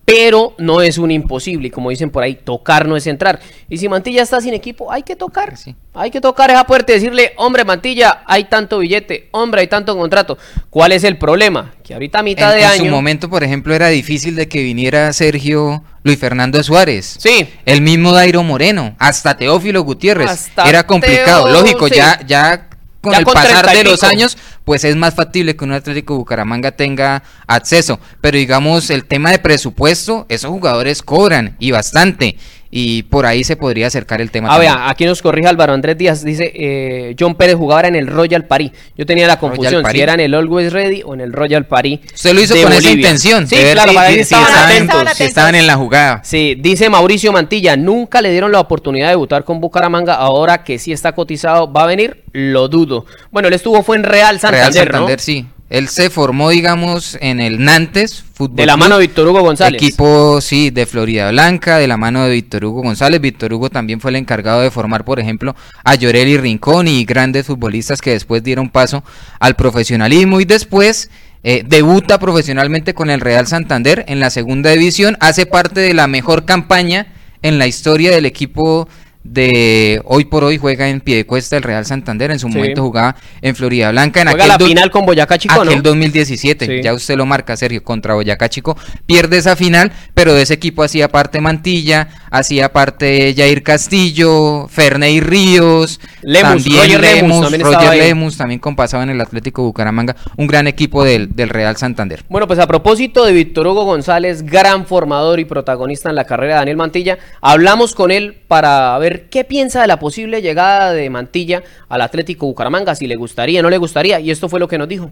pero 0.08 0.54
no 0.56 0.80
es 0.80 0.96
un 0.96 1.10
imposible. 1.10 1.68
Y 1.68 1.70
como 1.70 1.90
dicen 1.90 2.08
por 2.08 2.22
ahí, 2.22 2.34
tocar 2.34 2.88
no 2.88 2.96
es 2.96 3.06
entrar. 3.06 3.40
Y 3.68 3.76
si 3.76 3.90
Mantilla 3.90 4.22
está 4.22 4.40
sin 4.40 4.54
equipo, 4.54 4.90
hay 4.90 5.02
que 5.02 5.16
tocar. 5.16 5.52
Hay 5.92 6.10
que 6.10 6.22
tocar 6.22 6.50
esa 6.50 6.64
puerta 6.64 6.92
y 6.92 6.94
decirle, 6.94 7.34
hombre, 7.36 7.66
Mantilla, 7.66 8.22
hay 8.24 8.44
tanto 8.44 8.78
billete, 8.78 9.28
hombre, 9.32 9.60
hay 9.60 9.66
tanto 9.66 9.94
contrato. 9.98 10.38
¿Cuál 10.70 10.92
es 10.92 11.04
el 11.04 11.18
problema? 11.18 11.74
Que 11.84 11.92
ahorita 11.92 12.20
a 12.20 12.22
mitad 12.22 12.54
de 12.54 12.64
año. 12.64 12.84
En 12.84 12.88
su 12.88 12.94
momento, 12.94 13.28
por 13.28 13.44
ejemplo, 13.44 13.74
era 13.74 13.88
difícil 13.88 14.34
de 14.34 14.48
que 14.48 14.62
viniera 14.62 15.12
Sergio 15.12 15.84
Luis 16.04 16.18
Fernando 16.18 16.62
Suárez. 16.62 17.16
Sí. 17.18 17.46
El 17.66 17.82
mismo 17.82 18.12
Dairo 18.12 18.42
Moreno, 18.42 18.96
hasta 18.98 19.36
Teófilo 19.36 19.82
Gutiérrez. 19.82 20.50
era 20.64 20.86
complicado. 20.86 21.50
Lógico, 21.50 21.86
ya, 21.88 22.18
ya 22.26 22.67
con 23.08 23.18
el 23.18 23.24
pasar 23.24 23.70
de 23.74 23.84
los 23.84 24.02
años, 24.04 24.36
pues 24.64 24.84
es 24.84 24.96
más 24.96 25.14
factible 25.14 25.56
que 25.56 25.64
un 25.64 25.72
Atlético 25.72 26.16
Bucaramanga 26.16 26.72
tenga 26.72 27.22
acceso. 27.46 28.00
Pero 28.20 28.38
digamos, 28.38 28.90
el 28.90 29.04
tema 29.04 29.30
de 29.30 29.38
presupuesto, 29.38 30.26
esos 30.28 30.50
jugadores 30.50 31.02
cobran 31.02 31.56
y 31.58 31.70
bastante 31.70 32.36
y 32.70 33.04
por 33.04 33.26
ahí 33.26 33.44
se 33.44 33.56
podría 33.56 33.86
acercar 33.86 34.20
el 34.20 34.30
tema. 34.30 34.54
A 34.54 34.58
ver, 34.58 34.70
aquí 34.70 35.06
nos 35.06 35.22
corrige 35.22 35.48
Álvaro 35.48 35.72
Andrés 35.72 35.96
Díaz, 35.96 36.24
dice 36.24 36.52
eh, 36.54 37.16
John 37.18 37.34
Pérez 37.34 37.56
jugaba 37.56 37.88
en 37.88 37.96
el 37.96 38.06
Royal 38.06 38.44
Paris. 38.44 38.72
Yo 38.96 39.06
tenía 39.06 39.26
la 39.26 39.38
confusión 39.38 39.84
si 39.90 40.00
era 40.00 40.14
en 40.14 40.20
el 40.20 40.34
Always 40.34 40.72
Ready 40.72 41.02
o 41.04 41.14
en 41.14 41.20
el 41.20 41.32
Royal 41.32 41.66
Paris. 41.66 42.00
Se 42.14 42.34
lo 42.34 42.40
hizo 42.40 42.54
con 42.60 42.72
esa 42.72 42.90
intención. 42.90 43.46
Sí, 43.46 43.56
claro, 43.72 43.92
si, 43.92 44.20
estaban, 44.20 45.08
estaban 45.18 45.54
en 45.54 45.66
la 45.66 45.76
jugada. 45.76 46.20
Sí, 46.24 46.56
dice 46.58 46.90
Mauricio 46.90 47.32
Mantilla, 47.32 47.76
nunca 47.76 48.20
le 48.20 48.30
dieron 48.30 48.52
la 48.52 48.60
oportunidad 48.60 49.06
de 49.06 49.12
debutar 49.12 49.44
con 49.44 49.60
Bucaramanga, 49.60 50.14
ahora 50.14 50.64
que 50.64 50.78
sí 50.78 50.92
está 50.92 51.12
cotizado, 51.12 51.72
¿va 51.72 51.84
a 51.84 51.86
venir? 51.86 52.24
Lo 52.32 52.68
dudo. 52.68 53.06
Bueno, 53.30 53.48
él 53.48 53.54
estuvo, 53.54 53.82
fue 53.82 53.96
en 53.96 54.04
Real 54.04 54.38
Santander, 54.40 54.72
Real 54.72 54.86
Santander, 54.86 55.20
sí. 55.20 55.46
Él 55.70 55.88
se 55.88 56.08
formó, 56.08 56.48
digamos, 56.48 57.18
en 57.20 57.40
el 57.40 57.62
Nantes 57.62 58.24
Fútbol. 58.32 58.56
De 58.56 58.66
la 58.66 58.78
mano 58.78 58.96
de 58.96 59.02
Víctor 59.06 59.28
Hugo 59.28 59.42
González. 59.42 59.82
Equipo, 59.82 60.40
sí, 60.40 60.70
de 60.70 60.86
Florida 60.86 61.30
Blanca, 61.30 61.76
de 61.76 61.86
la 61.86 61.98
mano 61.98 62.24
de 62.24 62.30
Víctor 62.32 62.64
Hugo 62.64 62.82
González. 62.82 63.20
Víctor 63.20 63.52
Hugo 63.52 63.68
también 63.68 64.00
fue 64.00 64.10
el 64.10 64.16
encargado 64.16 64.62
de 64.62 64.70
formar, 64.70 65.04
por 65.04 65.20
ejemplo, 65.20 65.54
a 65.84 65.94
Llorel 65.94 66.28
y 66.28 66.38
Rincón 66.38 66.88
y 66.88 67.04
grandes 67.04 67.46
futbolistas 67.46 68.00
que 68.00 68.12
después 68.12 68.42
dieron 68.42 68.70
paso 68.70 69.04
al 69.40 69.56
profesionalismo 69.56 70.40
y 70.40 70.46
después 70.46 71.10
eh, 71.44 71.64
debuta 71.66 72.18
profesionalmente 72.18 72.94
con 72.94 73.10
el 73.10 73.20
Real 73.20 73.46
Santander 73.46 74.06
en 74.08 74.20
la 74.20 74.30
segunda 74.30 74.70
división. 74.70 75.18
Hace 75.20 75.44
parte 75.44 75.80
de 75.80 75.92
la 75.92 76.06
mejor 76.06 76.46
campaña 76.46 77.08
en 77.42 77.58
la 77.58 77.66
historia 77.66 78.10
del 78.10 78.24
equipo 78.24 78.88
de 79.24 80.00
hoy 80.04 80.24
por 80.24 80.44
hoy 80.44 80.58
juega 80.58 80.88
en 80.88 81.00
Piedecuesta 81.00 81.56
el 81.56 81.62
Real 81.62 81.84
Santander, 81.84 82.30
en 82.30 82.38
su 82.38 82.48
momento 82.48 82.82
jugaba 82.82 83.16
en 83.42 83.54
Florida 83.54 83.90
Blanca. 83.90 84.22
En 84.22 84.28
juega 84.28 84.46
la 84.46 84.58
final 84.58 84.90
con 84.90 85.04
Boyacá 85.04 85.38
Chico, 85.38 85.60
aquel 85.60 85.82
2017, 85.82 86.82
ya 86.82 86.94
usted 86.94 87.16
lo 87.16 87.26
marca, 87.26 87.56
Sergio, 87.56 87.82
contra 87.82 88.14
Boyacá 88.14 88.48
Chico, 88.48 88.76
pierde 89.06 89.38
esa 89.38 89.56
final, 89.56 89.92
pero 90.14 90.34
de 90.34 90.42
ese 90.42 90.54
equipo 90.54 90.82
hacía 90.82 91.08
parte 91.08 91.40
Mantilla, 91.40 92.08
hacía 92.30 92.72
parte 92.72 93.34
Jair 93.36 93.62
Castillo, 93.62 94.68
Ferney 94.68 95.20
Ríos, 95.20 96.00
Lemus, 96.22 96.64
también 96.64 96.76
Roger 96.76 97.00
Lemus, 97.00 97.40
también, 97.42 97.62
Roger 97.62 97.98
Lemus, 97.98 98.36
también 98.36 98.60
compasaba 98.60 99.02
en 99.02 99.10
el 99.10 99.20
Atlético 99.20 99.62
Bucaramanga, 99.62 100.16
un 100.36 100.46
gran 100.46 100.66
equipo 100.66 101.04
del, 101.04 101.34
del 101.34 101.50
Real 101.50 101.76
Santander. 101.76 102.24
Bueno, 102.28 102.46
pues 102.46 102.58
a 102.58 102.66
propósito 102.66 103.24
de 103.24 103.32
Víctor 103.32 103.66
Hugo 103.66 103.84
González, 103.84 104.42
gran 104.42 104.86
formador 104.86 105.40
y 105.40 105.44
protagonista 105.44 106.08
en 106.08 106.16
la 106.16 106.24
carrera 106.24 106.54
de 106.54 106.58
Daniel 106.60 106.76
Mantilla, 106.76 107.18
hablamos 107.40 107.94
con 107.94 108.10
él 108.10 108.36
para 108.48 108.96
ver 108.98 109.17
qué 109.22 109.44
piensa 109.44 109.82
de 109.82 109.88
la 109.88 109.98
posible 109.98 110.42
llegada 110.42 110.92
de 110.92 111.10
Mantilla 111.10 111.62
al 111.88 112.02
Atlético 112.02 112.46
Bucaramanga, 112.46 112.94
si 112.94 113.06
le 113.06 113.16
gustaría, 113.16 113.62
no 113.62 113.70
le 113.70 113.78
gustaría, 113.78 114.20
y 114.20 114.30
esto 114.30 114.48
fue 114.48 114.60
lo 114.60 114.68
que 114.68 114.78
nos 114.78 114.88
dijo. 114.88 115.10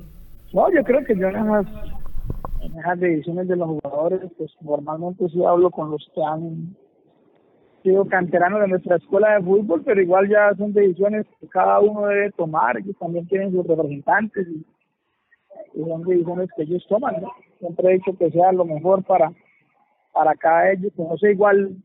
No, 0.52 0.72
yo 0.72 0.82
creo 0.84 1.04
que 1.04 1.16
yo 1.16 1.28
en 1.28 1.36
esas, 2.78 3.00
decisiones 3.00 3.48
de 3.48 3.56
los 3.56 3.68
jugadores, 3.68 4.20
pues 4.38 4.50
normalmente 4.60 5.28
sí 5.28 5.44
hablo 5.44 5.70
con 5.70 5.90
los 5.90 6.10
que 6.14 6.22
han 6.22 6.76
sido 7.82 8.06
canteranos 8.06 8.60
de 8.60 8.68
nuestra 8.68 8.96
escuela 8.96 9.34
de 9.34 9.44
fútbol, 9.44 9.82
pero 9.84 10.00
igual 10.00 10.28
ya 10.28 10.54
son 10.56 10.72
decisiones 10.72 11.26
que 11.40 11.48
cada 11.48 11.80
uno 11.80 12.06
debe 12.06 12.32
tomar, 12.32 12.82
que 12.82 12.92
también 12.94 13.26
tienen 13.28 13.52
sus 13.52 13.66
representantes 13.66 14.46
y, 14.48 14.64
son 15.74 16.02
decisiones 16.04 16.48
que 16.56 16.62
ellos 16.62 16.84
toman, 16.88 17.16
Siempre 17.58 17.88
he 17.88 17.92
dicho 17.94 18.16
que 18.18 18.30
sea 18.30 18.52
lo 18.52 18.64
mejor 18.64 19.02
para 19.04 19.32
para 20.16 20.34
cada 20.34 20.72
ellos, 20.72 20.92
pues 20.96 21.08
no 21.08 21.18
sé 21.18 21.32
igual 21.32 21.76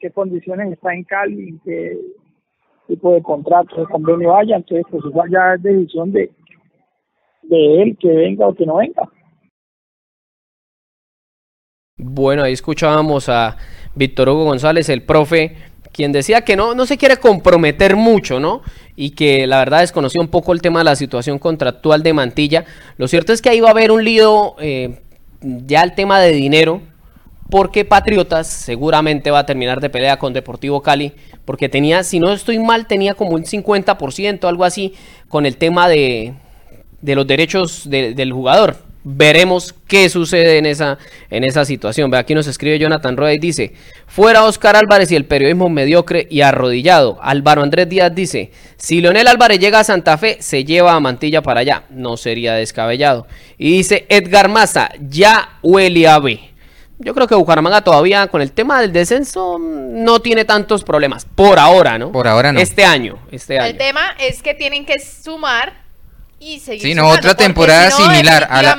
qué 0.00 0.10
condiciones 0.10 0.72
está 0.72 0.92
en 0.94 1.04
Cali, 1.04 1.60
qué 1.64 1.98
tipo 2.88 3.14
de 3.14 3.22
contrato, 3.22 3.80
de 3.80 3.86
convenio 3.86 4.34
haya, 4.34 4.56
entonces 4.56 4.86
pues 4.90 5.04
igual 5.04 5.30
ya 5.30 5.54
es 5.54 5.62
decisión 5.62 6.10
de, 6.10 6.30
de 7.42 7.82
él 7.82 7.96
que 8.00 8.08
venga 8.08 8.48
o 8.48 8.54
que 8.54 8.66
no 8.66 8.76
venga. 8.76 9.08
Bueno, 11.96 12.42
ahí 12.42 12.54
escuchábamos 12.54 13.28
a 13.28 13.58
Víctor 13.94 14.30
Hugo 14.30 14.44
González, 14.44 14.88
el 14.88 15.02
profe, 15.02 15.56
quien 15.92 16.12
decía 16.12 16.42
que 16.42 16.56
no, 16.56 16.74
no 16.74 16.86
se 16.86 16.96
quiere 16.96 17.18
comprometer 17.18 17.94
mucho, 17.94 18.40
¿no? 18.40 18.62
Y 18.96 19.10
que 19.10 19.46
la 19.46 19.58
verdad 19.58 19.80
desconocía 19.80 20.22
un 20.22 20.30
poco 20.30 20.54
el 20.54 20.62
tema 20.62 20.80
de 20.80 20.86
la 20.86 20.96
situación 20.96 21.38
contractual 21.38 22.02
de 22.02 22.14
Mantilla. 22.14 22.64
Lo 22.96 23.06
cierto 23.06 23.34
es 23.34 23.42
que 23.42 23.50
ahí 23.50 23.60
va 23.60 23.68
a 23.68 23.72
haber 23.72 23.90
un 23.90 24.02
lío, 24.02 24.54
eh, 24.60 25.00
ya 25.42 25.82
el 25.82 25.94
tema 25.94 26.20
de 26.20 26.32
dinero, 26.32 26.80
porque 27.50 27.84
Patriotas 27.84 28.46
seguramente 28.46 29.30
va 29.30 29.40
a 29.40 29.46
terminar 29.46 29.80
de 29.80 29.90
pelea 29.90 30.18
con 30.18 30.32
Deportivo 30.32 30.82
Cali, 30.82 31.12
porque 31.44 31.68
tenía, 31.68 32.04
si 32.04 32.20
no 32.20 32.32
estoy 32.32 32.58
mal, 32.58 32.86
tenía 32.86 33.14
como 33.14 33.32
un 33.32 33.44
50%, 33.44 34.44
algo 34.48 34.64
así, 34.64 34.94
con 35.28 35.46
el 35.46 35.56
tema 35.56 35.88
de, 35.88 36.34
de 37.02 37.14
los 37.14 37.26
derechos 37.26 37.88
del 37.88 38.32
jugador. 38.32 38.76
Veremos 39.02 39.74
qué 39.88 40.10
sucede 40.10 40.58
en 40.58 40.66
esa, 40.66 40.98
en 41.30 41.42
esa 41.42 41.64
situación. 41.64 42.10
Ve, 42.10 42.18
aquí 42.18 42.34
nos 42.34 42.46
escribe 42.46 42.78
Jonathan 42.78 43.16
Roy 43.16 43.36
y 43.36 43.38
dice, 43.38 43.72
fuera 44.06 44.44
Oscar 44.44 44.76
Álvarez 44.76 45.10
y 45.10 45.16
el 45.16 45.24
periodismo 45.24 45.70
mediocre 45.70 46.26
y 46.30 46.42
arrodillado. 46.42 47.18
Álvaro 47.22 47.62
Andrés 47.62 47.88
Díaz 47.88 48.14
dice, 48.14 48.50
si 48.76 49.00
Leonel 49.00 49.26
Álvarez 49.26 49.58
llega 49.58 49.80
a 49.80 49.84
Santa 49.84 50.18
Fe, 50.18 50.36
se 50.40 50.66
lleva 50.66 50.92
a 50.92 51.00
Mantilla 51.00 51.40
para 51.40 51.60
allá. 51.60 51.84
No 51.88 52.18
sería 52.18 52.52
descabellado. 52.52 53.26
Y 53.56 53.72
dice 53.72 54.04
Edgar 54.10 54.50
Maza, 54.50 54.90
ya 55.00 55.58
huele 55.62 56.06
a 56.06 56.18
B. 56.18 56.49
Yo 57.02 57.14
creo 57.14 57.26
que 57.26 57.34
Bucaramanga 57.34 57.80
todavía 57.80 58.26
con 58.26 58.42
el 58.42 58.52
tema 58.52 58.78
del 58.80 58.92
descenso 58.92 59.58
no 59.58 60.20
tiene 60.20 60.44
tantos 60.44 60.84
problemas. 60.84 61.24
Por 61.24 61.58
ahora, 61.58 61.98
¿no? 61.98 62.12
Por 62.12 62.28
ahora 62.28 62.52
no. 62.52 62.60
Este 62.60 62.84
año. 62.84 63.18
Este 63.32 63.56
el 63.56 63.78
tema 63.78 64.02
es 64.18 64.42
que 64.42 64.52
tienen 64.52 64.84
que 64.84 65.00
sumar 65.00 65.72
y 66.38 66.60
seguir. 66.60 66.82
Sí, 66.82 66.94
no, 66.94 67.08
otra 67.08 67.34
temporada 67.34 67.90
similar 67.90 68.46
a 68.50 68.62
la. 68.62 68.76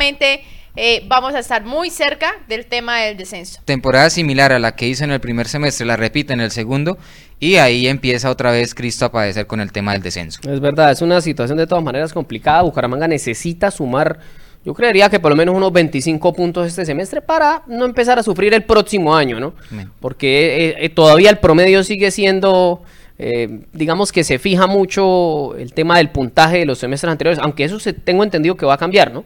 Eh, 0.78 1.04
vamos 1.08 1.34
a 1.36 1.40
estar 1.40 1.66
muy 1.66 1.90
cerca 1.90 2.32
del 2.48 2.66
tema 2.66 3.02
del 3.02 3.18
descenso. 3.18 3.60
Temporada 3.66 4.10
similar 4.10 4.54
a 4.54 4.60
la 4.60 4.74
que 4.76 4.88
hizo 4.88 5.04
en 5.04 5.12
el 5.12 5.20
primer 5.20 5.50
semestre, 5.50 5.86
la 5.86 5.98
repite 5.98 6.32
en 6.32 6.40
el 6.40 6.52
segundo 6.52 6.98
y 7.42 7.58
ahí 7.58 7.88
empieza 7.88 8.30
otra 8.30 8.52
vez 8.52 8.74
Cristo 8.74 9.04
a 9.04 9.12
padecer 9.12 9.48
con 9.48 9.60
el 9.60 9.74
tema 9.74 9.92
del 9.92 10.02
descenso. 10.02 10.40
Es 10.50 10.60
verdad, 10.62 10.92
es 10.92 11.02
una 11.02 11.20
situación 11.20 11.58
de 11.58 11.68
todas 11.68 11.84
maneras 11.84 12.14
complicada. 12.14 12.62
Bucaramanga 12.62 13.08
necesita 13.10 13.70
sumar 13.70 14.20
yo 14.64 14.74
creería 14.76 15.10
que 15.10 15.20
por 15.20 15.32
lo 15.32 15.36
menos 15.36 15.56
unos 15.56 15.74
25 15.74 16.34
puntos 16.34 16.68
este 16.68 16.86
semestre 16.86 17.22
para 17.22 17.64
no 17.66 17.86
empezar 17.86 18.20
a 18.20 18.24
sufrir 18.24 18.54
el 18.54 18.64
próximo 18.64 19.16
año, 19.16 19.40
¿no? 19.40 19.54
Porque 20.00 20.68
eh, 20.68 20.76
eh, 20.80 20.90
todavía 20.90 21.32
el 21.32 21.40
promedio 21.40 21.84
sigue 21.84 22.12
siendo, 22.12 22.84
eh, 23.18 23.62
digamos 23.74 24.12
que 24.12 24.24
se 24.24 24.38
fija 24.38 24.68
mucho 24.68 25.56
el 25.56 25.74
tema 25.74 25.98
del 25.98 26.10
puntaje 26.10 26.60
de 26.60 26.66
los 26.66 26.78
semestres 26.78 27.12
anteriores, 27.12 27.40
aunque 27.40 27.64
eso 27.64 27.80
se, 27.80 27.94
tengo 27.94 28.24
entendido 28.24 28.56
que 28.56 28.68
va 28.68 28.76
a 28.76 28.78
cambiar, 28.78 29.12
¿no? 29.12 29.26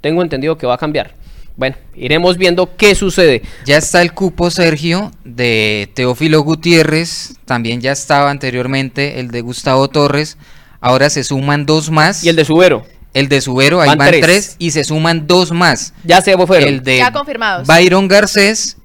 Tengo 0.00 0.22
entendido 0.22 0.56
que 0.56 0.66
va 0.66 0.74
a 0.74 0.78
cambiar. 0.78 1.14
Bueno, 1.56 1.74
iremos 1.96 2.38
viendo 2.38 2.76
qué 2.76 2.94
sucede. 2.94 3.42
Ya 3.66 3.78
está 3.78 4.00
el 4.00 4.12
cupo, 4.12 4.48
Sergio, 4.48 5.10
de 5.24 5.90
Teófilo 5.94 6.42
Gutiérrez, 6.42 7.34
también 7.46 7.80
ya 7.80 7.90
estaba 7.90 8.30
anteriormente 8.30 9.18
el 9.18 9.32
de 9.32 9.40
Gustavo 9.40 9.88
Torres, 9.88 10.38
ahora 10.80 11.10
se 11.10 11.24
suman 11.24 11.66
dos 11.66 11.90
más. 11.90 12.22
Y 12.22 12.28
el 12.28 12.36
de 12.36 12.44
Subero. 12.44 12.84
El 13.18 13.28
de 13.28 13.40
Subero, 13.40 13.80
ahí 13.80 13.96
van, 13.96 14.12
tres. 14.20 14.56
y 14.58 14.70
se 14.70 14.84
suman 14.84 15.26
dos 15.26 15.50
más. 15.52 15.92
Ya 16.04 16.20
se 16.20 16.36
fueron. 16.36 16.68
El 16.68 16.82
de 16.82 16.98
ya 16.98 17.12
confirmados. 17.12 17.66
Byron 17.66 18.06
Garcés 18.06 18.76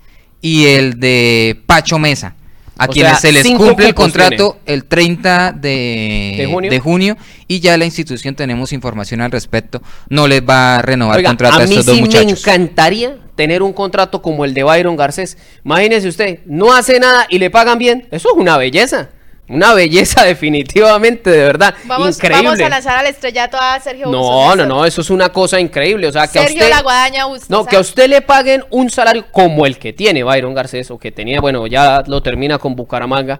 y 0.42 0.66
el 0.66 1.00
de 1.00 1.62
Pacho 1.68 2.00
Mesa. 2.00 2.36
A 2.78 2.88
quienes 2.88 3.20
se 3.20 3.32
les 3.32 3.48
cumple 3.52 3.86
el 3.86 3.94
contrato 3.94 4.58
el 4.66 4.86
30 4.86 5.52
de, 5.52 6.80
junio? 6.82 7.16
y 7.48 7.60
ya 7.60 7.78
la 7.78 7.86
institución 7.86 8.34
tenemos 8.34 8.74
información 8.74 9.22
al 9.22 9.32
respecto. 9.32 9.82
No 10.10 10.28
les 10.28 10.42
va 10.42 10.78
a 10.78 10.82
renovar 10.82 11.20
el 11.20 11.26
contrato 11.26 11.60
a, 11.60 11.64
estos 11.64 11.86
dos 11.86 12.00
muchachos. 12.00 12.26
Me 12.26 12.32
encantaría 12.32 13.18
tener 13.36 13.62
un 13.62 13.74
contrato 13.74 14.24
como 14.24 14.44
el 14.46 14.56
de 14.56 14.64
Byron 14.64 14.96
Garcés. 14.96 15.38
Imagínese 15.64 16.08
usted, 16.08 16.40
no 16.46 16.74
hace 16.74 17.00
nada 17.00 17.28
y 17.30 17.38
le 17.38 17.52
pagan 17.52 17.78
bien. 17.78 18.08
Eso 18.10 18.30
es 18.32 18.38
una 18.38 18.58
belleza. 18.58 19.10
Una 19.50 19.74
belleza 19.74 20.24
definitivamente, 20.26 21.30
de 21.30 21.44
verdad. 21.44 21.76
Vamos, 21.86 22.16
increíble. 22.16 22.44
Vamos 22.44 22.62
a 22.62 22.70
lanzar 22.70 23.00
al 23.00 23.08
estrellato 23.08 23.58
a 23.60 23.80
Sergio 23.80 24.08
No, 24.08 24.56
no, 24.56 24.66
no, 24.66 24.86
eso 24.86 25.02
es 25.02 25.10
una 25.10 25.30
cosa 25.30 25.60
increíble. 25.60 26.08
O 26.08 26.12
sea, 26.12 26.28
que 26.28 26.40
Sergio 26.40 26.62
a 26.62 26.66
usted, 26.66 26.70
La 26.70 26.82
Guadaña 26.82 27.24
No, 27.50 27.66
que 27.66 27.76
a 27.76 27.80
usted 27.80 28.08
le 28.08 28.22
paguen 28.22 28.64
un 28.70 28.90
salario 28.90 29.26
como 29.32 29.66
el 29.66 29.78
que 29.78 29.94
tiene 29.94 30.24
Byron 30.24 30.54
Garcés, 30.54 30.92
o 30.92 30.98
que 30.98 31.12
tenía, 31.12 31.42
bueno, 31.42 31.68
ya 31.68 32.04
lo 32.08 32.22
termina 32.24 32.58
con 32.58 32.76
Bucaramanga. 32.76 33.40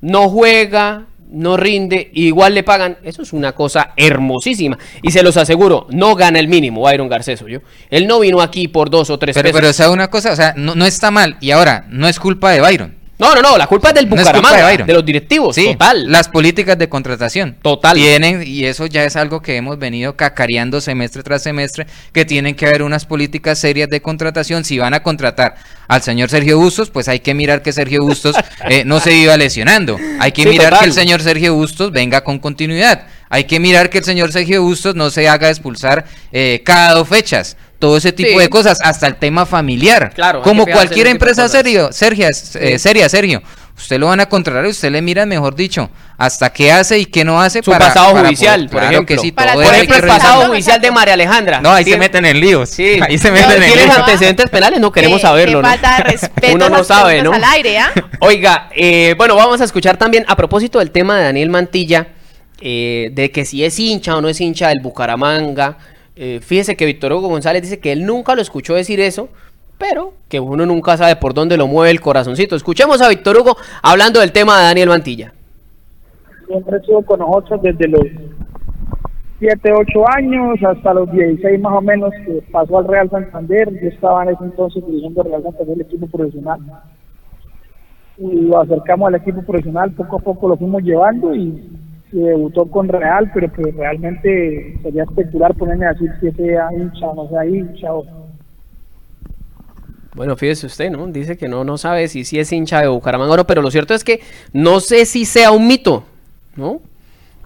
No 0.00 0.28
juega, 0.30 1.04
no 1.30 1.56
rinde, 1.56 2.10
igual 2.14 2.54
le 2.54 2.62
pagan. 2.62 2.98
Eso 3.02 3.22
es 3.22 3.32
una 3.32 3.52
cosa 3.52 3.92
hermosísima. 3.96 4.78
Y 5.02 5.10
se 5.10 5.22
los 5.22 5.36
aseguro, 5.36 5.86
no 5.90 6.14
gana 6.14 6.38
el 6.38 6.48
mínimo 6.48 6.82
Byron 6.82 7.08
Garceso. 7.08 7.46
Yo. 7.46 7.60
Él 7.90 8.06
no 8.06 8.20
vino 8.20 8.40
aquí 8.40 8.68
por 8.68 8.88
dos 8.88 9.10
o 9.10 9.18
tres 9.18 9.34
Pero, 9.34 9.48
pesos. 9.48 9.60
pero 9.60 9.70
o 9.70 9.74
sea, 9.74 9.90
una 9.90 10.08
cosa, 10.08 10.32
o 10.32 10.36
sea, 10.36 10.54
no, 10.56 10.74
no 10.74 10.86
está 10.86 11.10
mal. 11.10 11.36
Y 11.40 11.50
ahora, 11.50 11.86
no 11.90 12.08
es 12.08 12.18
culpa 12.18 12.50
de 12.52 12.60
Byron. 12.60 13.01
No, 13.22 13.34
no, 13.34 13.42
no, 13.42 13.56
la 13.56 13.66
culpa 13.66 13.88
es 13.88 13.94
del 13.94 14.08
No 14.08 14.16
es 14.16 14.22
culpa 14.24 14.38
Bucaramanga, 14.40 14.84
de 14.84 14.92
los 14.92 15.04
directivos. 15.04 15.54
Sí, 15.54 15.66
total. 15.72 16.10
las 16.10 16.28
políticas 16.28 16.76
de 16.76 16.88
contratación. 16.88 17.56
Total. 17.62 17.94
Tienen, 17.96 18.42
y 18.46 18.64
eso 18.64 18.86
ya 18.86 19.04
es 19.04 19.16
algo 19.16 19.40
que 19.40 19.56
hemos 19.56 19.78
venido 19.78 20.16
cacareando 20.16 20.80
semestre 20.80 21.22
tras 21.22 21.42
semestre, 21.42 21.86
que 22.12 22.24
tienen 22.24 22.54
que 22.54 22.66
haber 22.66 22.82
unas 22.82 23.06
políticas 23.06 23.58
serias 23.58 23.88
de 23.88 24.02
contratación. 24.02 24.64
Si 24.64 24.78
van 24.78 24.94
a 24.94 25.02
contratar 25.02 25.54
al 25.88 26.02
señor 26.02 26.28
Sergio 26.30 26.58
Bustos, 26.58 26.90
pues 26.90 27.08
hay 27.08 27.20
que 27.20 27.34
mirar 27.34 27.62
que 27.62 27.72
Sergio 27.72 28.00
Bustos 28.02 28.34
eh, 28.68 28.84
no 28.84 29.00
se 29.00 29.12
iba 29.14 29.36
lesionando. 29.36 29.98
Hay 30.20 30.32
que 30.32 30.42
Sí, 30.42 30.48
mirar 30.48 30.70
total. 30.70 30.80
que 30.80 30.86
el 30.86 30.92
señor 30.92 31.22
Sergio 31.22 31.54
Bustos 31.54 31.92
venga 31.92 32.22
con 32.24 32.38
continuidad. 32.38 33.06
Hay 33.34 33.44
que 33.44 33.58
mirar 33.58 33.88
que 33.88 33.96
el 33.98 34.04
señor 34.04 34.30
Sergio 34.30 34.62
Bustos 34.62 34.94
no 34.94 35.08
se 35.08 35.26
haga 35.26 35.48
expulsar 35.48 36.04
eh, 36.32 36.60
cada 36.66 36.92
dos 36.92 37.08
fechas. 37.08 37.56
Todo 37.78 37.96
ese 37.96 38.12
tipo 38.12 38.30
Sí. 38.32 38.38
de 38.38 38.48
cosas, 38.50 38.78
hasta 38.84 39.06
el 39.06 39.16
tema 39.16 39.46
familiar. 39.46 40.12
Claro, 40.14 40.42
Como 40.42 40.66
cualquier 40.66 41.06
empresa 41.06 41.48
serio, 41.48 41.88
Sergia, 41.92 42.28
eh, 42.60 42.78
seria, 42.78 43.08
Sergio. 43.08 43.42
Usted 43.74 43.98
lo 43.98 44.08
van 44.08 44.20
a 44.20 44.26
contratar 44.26 44.66
y 44.66 44.68
usted 44.68 44.92
le 44.92 45.00
mira, 45.00 45.24
mejor 45.24 45.56
dicho, 45.56 45.88
hasta 46.18 46.52
qué 46.52 46.70
hace 46.70 46.98
y 46.98 47.06
qué 47.06 47.24
no 47.24 47.40
hace 47.40 47.62
Su 47.62 47.70
para, 47.70 47.86
pasado 47.88 48.12
para 48.12 48.26
judicial, 48.26 48.60
poder- 48.60 48.70
por 48.70 48.78
claro 48.80 48.92
ejemplo. 48.92 49.16
que 49.16 49.22
sí, 49.22 49.32
Para 49.32 49.52
todo 49.54 49.62
Por 49.64 49.74
ejemplo, 49.74 49.96
el 49.96 50.02
pasado 50.06 50.44
judicial 50.46 50.80
de 50.80 50.90
María 50.90 51.14
Alejandra. 51.14 51.60
No, 51.62 51.72
ahí 51.72 51.84
se 51.84 51.96
meten 51.96 52.24
en 52.26 52.38
líos. 52.38 52.68
Sí. 52.68 53.00
Ahí 53.02 53.16
se 53.18 53.28
No, 53.28 53.34
meten 53.34 53.50
en 53.52 53.56
¿tienes 53.56 53.72
¿Tienes 53.72 53.84
líos. 53.86 53.96
ante- 53.98 54.10
antecedentes 54.12 54.50
penales? 54.50 54.78
No 54.78 54.92
queremos 54.92 55.16
Qué- 55.20 55.26
saberlo, 55.26 55.62
falta 55.62 55.96
de 55.96 56.02
respeto 56.12 56.54
Uno 56.54 56.68
no 56.68 56.84
sabe, 56.84 57.22
¿no? 57.22 57.32
al 57.32 57.42
aire, 57.42 57.78
¿ah? 57.78 57.90
Oiga, 58.20 58.68
eh, 58.76 59.14
bueno, 59.16 59.34
vamos 59.34 59.60
a 59.62 59.64
escuchar 59.64 59.96
también, 59.96 60.24
a 60.28 60.36
propósito 60.36 60.78
del 60.78 60.90
tema 60.92 61.16
de 61.18 61.24
Daniel 61.24 61.48
Mantilla, 61.48 62.08
eh, 62.64 63.10
de 63.12 63.32
que 63.32 63.44
si 63.44 63.64
es 63.64 63.76
hincha 63.80 64.16
o 64.16 64.20
no 64.20 64.28
es 64.28 64.40
hincha 64.40 64.68
del 64.68 64.80
Bucaramanga. 64.80 65.78
eh, 66.14 66.38
fíjese 66.40 66.76
que 66.76 66.86
Víctor 66.86 67.12
Hugo 67.12 67.26
González 67.26 67.62
dice 67.62 67.80
que 67.80 67.90
él 67.90 68.06
nunca 68.06 68.36
lo 68.36 68.42
escuchó 68.42 68.74
decir 68.74 69.00
eso, 69.00 69.28
pero 69.78 70.12
que 70.28 70.38
uno 70.38 70.64
nunca 70.64 70.96
sabe 70.96 71.16
por 71.16 71.34
dónde 71.34 71.56
lo 71.56 71.66
mueve 71.66 71.90
el 71.90 72.00
corazoncito. 72.00 72.54
Escuchemos 72.54 73.02
a 73.02 73.08
Víctor 73.08 73.36
Hugo 73.36 73.56
hablando 73.82 74.20
del 74.20 74.30
tema 74.30 74.60
de 74.60 74.66
Daniel 74.66 74.90
Mantilla. 74.90 75.32
siempre 76.46 76.76
estuvo 76.76 77.02
con 77.02 77.18
nosotros 77.18 77.62
desde 77.62 77.88
los 77.88 78.06
7, 79.40 79.72
8 79.72 80.08
años 80.16 80.62
hasta 80.62 80.94
los 80.94 81.10
16 81.10 81.60
más 81.60 81.72
o 81.72 81.80
menos 81.80 82.12
que 82.24 82.44
pasó 82.52 82.78
al 82.78 82.86
Real 82.86 83.10
Santander. 83.10 83.70
Yo 83.82 83.88
estaba 83.88 84.22
en 84.22 84.34
ese 84.34 84.44
entonces 84.44 84.86
dirigiendo 84.86 85.24
Real 85.24 85.42
Santander, 85.42 85.74
el 85.74 85.80
equipo 85.80 86.06
profesional. 86.06 86.60
Y 88.18 88.42
lo 88.42 88.60
acercamos 88.60 89.08
al 89.08 89.16
equipo 89.16 89.42
profesional, 89.42 89.90
poco 89.90 90.16
a 90.16 90.20
poco 90.20 90.46
lo 90.46 90.56
fuimos 90.56 90.84
llevando 90.84 91.34
y 91.34 91.60
se 92.12 92.18
debutó 92.18 92.66
con 92.66 92.88
Real, 92.88 93.30
pero 93.32 93.48
pues 93.48 93.74
realmente 93.74 94.78
sería 94.82 95.04
especular 95.04 95.54
ponerme 95.54 95.86
a 95.86 95.92
decir 95.94 96.12
si 96.20 96.30
sea 96.32 96.68
hincha 96.72 97.06
o 97.06 97.14
no 97.14 97.28
sea 97.30 97.46
hincha. 97.46 97.92
O... 97.92 98.06
Bueno, 100.14 100.36
fíjese 100.36 100.66
usted, 100.66 100.90
¿no? 100.90 101.06
Dice 101.06 101.38
que 101.38 101.48
no, 101.48 101.64
no 101.64 101.78
sabe 101.78 102.08
si, 102.08 102.24
si 102.24 102.38
es 102.38 102.52
hincha 102.52 102.82
de 102.82 102.88
Bucaramanga 102.88 103.32
o 103.32 103.36
no, 103.38 103.46
pero 103.46 103.62
lo 103.62 103.70
cierto 103.70 103.94
es 103.94 104.04
que 104.04 104.20
no 104.52 104.80
sé 104.80 105.06
si 105.06 105.24
sea 105.24 105.52
un 105.52 105.66
mito, 105.66 106.04
¿no? 106.54 106.80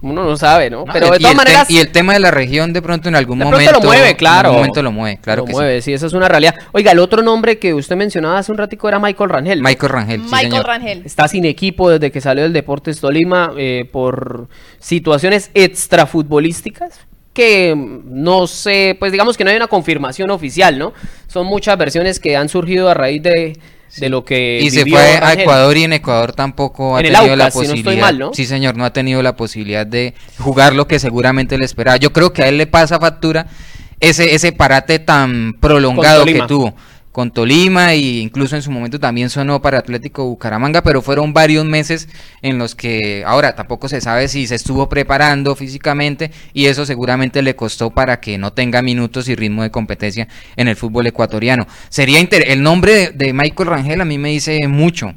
Uno 0.01 0.23
no 0.23 0.37
sabe, 0.37 0.69
¿no? 0.69 0.85
No, 0.85 0.93
pero 0.93 1.09
de 1.09 1.19
todas 1.19 1.35
maneras... 1.35 1.69
y 1.71 1.79
el 1.79 1.89
tema 1.91 2.13
de 2.13 2.19
la 2.19 2.29
región 2.29 2.71
de 2.71 2.81
pronto 2.81 3.09
en 3.09 3.15
algún 3.15 3.39
De 3.39 3.45
pronto 3.45 3.57
momento 3.59 3.79
lo 3.79 3.85
mueve, 3.85 4.15
claro. 4.15 4.39
En 4.39 4.45
algún 4.45 4.57
momento 4.59 4.83
lo 4.83 4.91
mueve, 4.91 5.19
claro 5.21 5.41
lo 5.41 5.45
que 5.45 5.53
mueve, 5.53 5.81
sí. 5.81 5.93
esa 5.93 6.05
es 6.05 6.13
una 6.13 6.27
realidad. 6.27 6.55
Oiga, 6.71 6.91
el 6.91 6.99
otro 6.99 7.23
nombre 7.23 7.57
que 7.57 7.73
usted 7.73 7.95
mencionaba 7.95 8.37
hace 8.37 8.51
un 8.51 8.59
ratico 8.59 8.87
era 8.87 8.99
Michael 8.99 9.29
Rangel. 9.29 9.61
Michael 9.61 9.91
Rangel, 9.91 10.21
sí, 10.21 10.27
Michael 10.31 10.51
señor. 10.51 10.65
Rangel. 10.67 11.01
Está 11.05 11.27
sin 11.27 11.45
equipo 11.45 11.89
desde 11.89 12.11
que 12.11 12.21
salió 12.21 12.43
del 12.43 12.53
Deportes 12.53 12.99
Tolima 12.99 13.53
eh, 13.57 13.89
por 13.91 14.47
situaciones 14.79 15.49
extrafutbolísticas 15.53 16.99
que 17.33 17.75
no 17.75 18.47
sé, 18.47 18.95
pues 18.97 19.11
digamos 19.11 19.37
que 19.37 19.43
no 19.43 19.51
hay 19.51 19.57
una 19.57 19.67
confirmación 19.67 20.31
oficial, 20.31 20.79
¿no? 20.79 20.93
Son 21.27 21.45
muchas 21.45 21.77
versiones 21.77 22.19
que 22.19 22.35
han 22.35 22.49
surgido 22.49 22.89
a 22.89 22.95
raíz 22.95 23.21
de, 23.21 23.59
de 23.95 24.09
lo 24.09 24.23
que 24.25 24.59
Y 24.61 24.69
se 24.69 24.83
vivió 24.83 24.97
fue 24.99 25.17
a 25.17 25.19
Rangel. 25.21 25.39
Ecuador 25.41 25.77
y 25.77 25.83
en 25.83 25.93
Ecuador 25.93 26.33
tampoco 26.33 26.97
ha 26.97 26.99
En 26.99 27.07
el 27.07 27.13
tenido 27.13 27.35
la 27.35 27.45
Aucas, 27.45 27.53
si 27.53 27.59
no 27.59 27.63
estoy 27.65 27.75
posibilidad. 27.83 28.05
mal, 28.05 28.19
¿no? 28.19 28.33
Sí, 28.33 28.45
señor, 28.45 28.75
no 28.77 28.85
ha 28.85 28.93
tenido 28.93 29.21
la 29.23 29.35
posibilidad 29.35 29.87
de 29.87 30.13
jugar 30.39 30.73
lo 30.75 30.87
que 30.87 30.99
seguramente 30.99 31.57
le 31.57 31.65
esperaba. 31.65 31.97
Yo 31.97 32.13
creo 32.13 32.33
que 32.33 32.43
a 32.43 32.47
él 32.47 32.57
le 32.57 32.67
pasa 32.67 32.99
factura 32.99 33.47
ese 33.99 34.35
ese 34.35 34.51
parate 34.51 34.99
tan 34.99 35.55
prolongado 35.59 36.25
que 36.25 36.41
tuvo 36.47 36.75
con 37.17 37.31
Tolima 37.31 37.93
e 37.93 38.19
incluso 38.19 38.55
en 38.55 38.61
su 38.61 38.69
momento 38.69 38.99
también 38.99 39.31
sonó 39.31 39.59
para 39.59 39.79
Atlético 39.79 40.25
Bucaramanga, 40.25 40.83
pero 40.83 41.01
fueron 41.01 41.33
varios 41.33 41.65
meses 41.65 42.09
en 42.43 42.59
los 42.59 42.75
que 42.75 43.23
ahora 43.25 43.55
tampoco 43.55 43.89
se 43.89 44.01
sabe 44.01 44.27
si 44.27 44.45
se 44.45 44.53
estuvo 44.53 44.87
preparando 44.87 45.55
físicamente 45.55 46.29
y 46.53 46.67
eso 46.67 46.85
seguramente 46.85 47.41
le 47.41 47.55
costó 47.55 47.89
para 47.89 48.19
que 48.19 48.37
no 48.37 48.53
tenga 48.53 48.83
minutos 48.83 49.29
y 49.29 49.35
ritmo 49.35 49.63
de 49.63 49.71
competencia 49.71 50.27
en 50.57 50.67
el 50.67 50.75
fútbol 50.75 51.07
ecuatoriano. 51.07 51.65
Sería 51.89 52.19
el 52.19 52.61
nombre 52.61 52.93
de, 52.93 53.09
de 53.09 53.33
Michael 53.33 53.67
Rangel 53.67 54.01
a 54.01 54.05
mí 54.05 54.19
me 54.19 54.29
dice 54.29 54.67
mucho. 54.67 55.15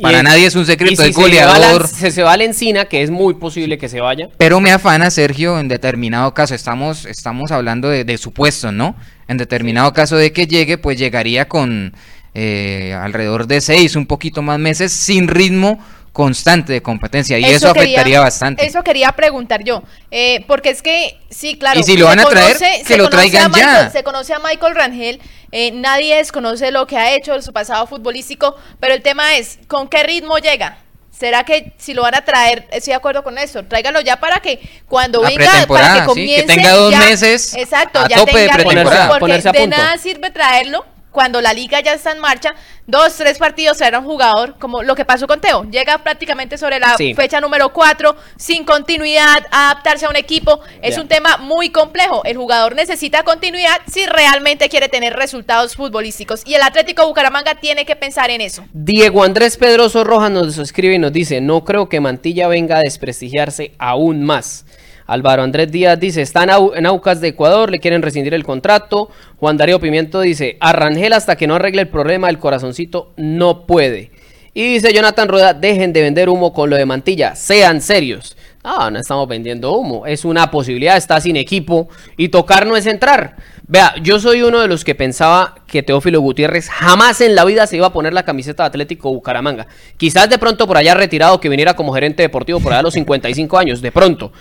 Para 0.00 0.22
nadie 0.22 0.46
es 0.46 0.54
un 0.54 0.64
secreto, 0.66 1.02
si 1.02 1.08
es 1.10 1.14
se 1.14 1.20
la- 1.20 1.26
goleador. 1.26 1.86
Se, 1.88 2.10
se 2.10 2.22
va 2.22 2.32
a 2.32 2.36
la 2.36 2.44
encina, 2.44 2.86
que 2.86 3.02
es 3.02 3.10
muy 3.10 3.34
posible 3.34 3.76
que 3.78 3.88
se 3.88 4.00
vaya. 4.00 4.28
Pero 4.38 4.60
me 4.60 4.70
afana, 4.70 5.10
Sergio, 5.10 5.58
en 5.58 5.68
determinado 5.68 6.32
caso, 6.34 6.54
estamos, 6.54 7.04
estamos 7.06 7.50
hablando 7.52 7.88
de, 7.88 8.04
de 8.04 8.18
supuestos, 8.18 8.72
¿no? 8.72 8.96
En 9.28 9.36
determinado 9.36 9.92
caso 9.92 10.16
de 10.16 10.32
que 10.32 10.46
llegue, 10.46 10.78
pues 10.78 10.98
llegaría 10.98 11.48
con 11.48 11.92
eh, 12.34 12.94
alrededor 12.98 13.46
de 13.46 13.60
seis, 13.60 13.96
un 13.96 14.06
poquito 14.06 14.42
más 14.42 14.58
meses, 14.58 14.92
sin 14.92 15.28
ritmo 15.28 15.78
constante 16.18 16.72
de 16.72 16.82
competencia. 16.82 17.38
Y 17.38 17.44
eso, 17.44 17.72
quería- 17.72 17.82
afectaría 17.92 18.18
bastante. 18.20 18.66
Eso 18.66 18.82
quería 18.82 19.12
preguntar 19.12 19.62
yo. 19.62 19.84
eh, 20.10 20.44
porque 20.48 20.70
es 20.70 20.82
que, 20.82 21.16
sí, 21.30 21.56
claro. 21.56 21.78
Y 21.78 21.84
si 21.84 21.92
lo 21.96 22.06
se 22.10 22.16
van 22.16 22.18
a 22.18 22.24
traer, 22.28 22.56
que 22.58 22.84
se 22.84 22.96
lo 22.96 23.04
conoce 23.04 23.06
a 23.06 23.10
traigan 23.10 23.52
ya. 23.52 23.66
Michael- 23.66 23.92
Se 23.92 24.02
conoce 24.02 24.34
a 24.34 24.38
Michael 24.40 24.74
Rangel. 24.74 25.20
eh, 25.52 25.70
nadie 25.70 26.16
desconoce 26.16 26.72
lo 26.72 26.86
que 26.88 26.96
ha 26.98 27.14
hecho, 27.14 27.40
su 27.40 27.52
pasado 27.52 27.86
futbolístico. 27.86 28.56
Pero 28.80 28.94
el 28.94 29.02
tema 29.02 29.36
es, 29.36 29.60
¿con 29.68 29.86
qué 29.88 30.02
ritmo 30.02 30.38
llega? 30.38 30.78
¿Será 31.16 31.44
que 31.44 31.72
si 31.78 31.94
lo 31.94 32.02
van 32.02 32.16
a 32.16 32.24
traer, 32.24 32.66
estoy 32.72 32.90
de 32.92 32.96
acuerdo 32.96 33.22
con 33.22 33.38
eso, 33.38 33.62
tráigalo 33.64 34.00
ya 34.00 34.18
para 34.18 34.40
que 34.40 34.58
cuando 34.88 35.22
La 35.22 35.28
venga, 35.30 35.66
para 35.68 35.86
que 35.86 35.94
sí, 35.94 36.00
que 36.00 36.06
comience 36.06 36.46
tenga 36.46 36.72
dos 36.72 36.90
ya- 36.92 36.98
meses 36.98 37.54
exacto, 37.54 38.00
a 38.00 38.08
ya 38.08 38.16
tope 38.18 38.32
de 38.32 38.38
tenga 38.46 38.56
ritmo, 38.56 38.70
pretemporada. 38.70 39.08
porque 39.08 39.20
Ponerse 39.20 39.48
a 39.48 39.52
de 39.52 39.66
nada 39.68 39.98
sirve 39.98 40.30
traerlo 40.30 40.84
cuando 41.18 41.40
la 41.40 41.52
liga 41.52 41.80
ya 41.80 41.94
está 41.94 42.12
en 42.12 42.20
marcha, 42.20 42.54
dos, 42.86 43.16
tres 43.16 43.38
partidos 43.38 43.82
a 43.82 43.98
un 43.98 44.04
jugador, 44.04 44.54
como 44.60 44.84
lo 44.84 44.94
que 44.94 45.04
pasó 45.04 45.26
con 45.26 45.40
Teo, 45.40 45.64
llega 45.68 45.98
prácticamente 45.98 46.56
sobre 46.56 46.78
la 46.78 46.96
Sí. 46.96 47.12
fecha 47.12 47.40
número 47.40 47.72
4, 47.72 48.14
sin 48.36 48.64
continuidad, 48.64 49.44
adaptarse 49.50 50.06
a 50.06 50.10
un 50.10 50.14
equipo, 50.14 50.60
es 50.80 50.96
un 50.96 51.08
tema 51.08 51.38
muy 51.38 51.70
complejo. 51.70 52.22
El 52.24 52.36
jugador 52.36 52.76
necesita 52.76 53.24
continuidad 53.24 53.80
si 53.92 54.06
realmente 54.06 54.68
quiere 54.68 54.88
tener 54.88 55.14
resultados 55.16 55.74
futbolísticos. 55.74 56.42
Y 56.46 56.54
el 56.54 56.62
Atlético 56.62 57.04
Bucaramanga 57.04 57.56
tiene 57.56 57.84
que 57.84 57.96
pensar 57.96 58.30
en 58.30 58.40
eso. 58.40 58.64
Diego 58.72 59.24
Andrés 59.24 59.56
Pedroso 59.56 60.04
Rojas 60.04 60.30
nos 60.30 60.56
escribe 60.58 60.94
y 60.94 60.98
nos 61.00 61.12
dice, 61.12 61.40
no 61.40 61.64
creo 61.64 61.88
que 61.88 61.98
Mantilla 61.98 62.46
venga 62.46 62.76
a 62.76 62.82
desprestigiarse 62.82 63.72
aún 63.80 64.22
más. 64.22 64.64
Álvaro 65.08 65.42
Andrés 65.42 65.72
Díaz 65.72 65.98
dice, 65.98 66.22
está 66.22 66.44
en, 66.44 66.50
Au- 66.50 66.72
en 66.76 66.86
Aucas 66.86 67.20
de 67.20 67.28
Ecuador, 67.28 67.70
le 67.70 67.80
quieren 67.80 68.02
rescindir 68.02 68.34
el 68.34 68.44
contrato. 68.44 69.10
Juan 69.38 69.56
Darío 69.56 69.80
Pimiento 69.80 70.20
dice, 70.20 70.56
a 70.60 70.72
Rangel 70.72 71.14
hasta 71.14 71.34
que 71.34 71.46
no 71.46 71.54
arregle 71.56 71.82
el 71.82 71.88
problema 71.88 72.26
del 72.28 72.38
corazoncito 72.38 73.12
no 73.16 73.66
puede. 73.66 74.12
Y 74.54 74.74
dice 74.74 74.92
Jonathan 74.92 75.28
Rueda, 75.28 75.54
dejen 75.54 75.92
de 75.92 76.02
vender 76.02 76.28
humo 76.28 76.52
con 76.52 76.68
lo 76.68 76.76
de 76.76 76.84
Mantilla, 76.84 77.34
sean 77.36 77.80
serios. 77.80 78.36
Ah, 78.62 78.90
no 78.90 78.98
estamos 78.98 79.26
vendiendo 79.28 79.72
humo, 79.72 80.04
es 80.04 80.24
una 80.24 80.50
posibilidad, 80.50 80.96
está 80.96 81.20
sin 81.20 81.36
equipo 81.36 81.88
y 82.16 82.28
tocar 82.28 82.66
no 82.66 82.76
es 82.76 82.84
entrar. 82.86 83.36
Vea, 83.66 83.94
yo 84.02 84.18
soy 84.18 84.42
uno 84.42 84.60
de 84.60 84.66
los 84.68 84.82
que 84.84 84.94
pensaba 84.94 85.54
que 85.66 85.82
Teófilo 85.82 86.20
Gutiérrez 86.20 86.68
jamás 86.68 87.20
en 87.20 87.34
la 87.34 87.44
vida 87.44 87.66
se 87.66 87.76
iba 87.76 87.86
a 87.86 87.92
poner 87.92 88.12
la 88.14 88.24
camiseta 88.24 88.64
de 88.64 88.68
Atlético 88.68 89.10
Bucaramanga. 89.12 89.68
Quizás 89.96 90.28
de 90.28 90.38
pronto 90.38 90.66
por 90.66 90.76
allá 90.76 90.94
retirado 90.94 91.38
que 91.40 91.48
viniera 91.48 91.74
como 91.76 91.92
gerente 91.92 92.22
deportivo 92.22 92.60
por 92.60 92.72
allá 92.72 92.80
a 92.80 92.82
los 92.82 92.94
55 92.94 93.58
años, 93.58 93.80
de 93.80 93.92
pronto. 93.92 94.32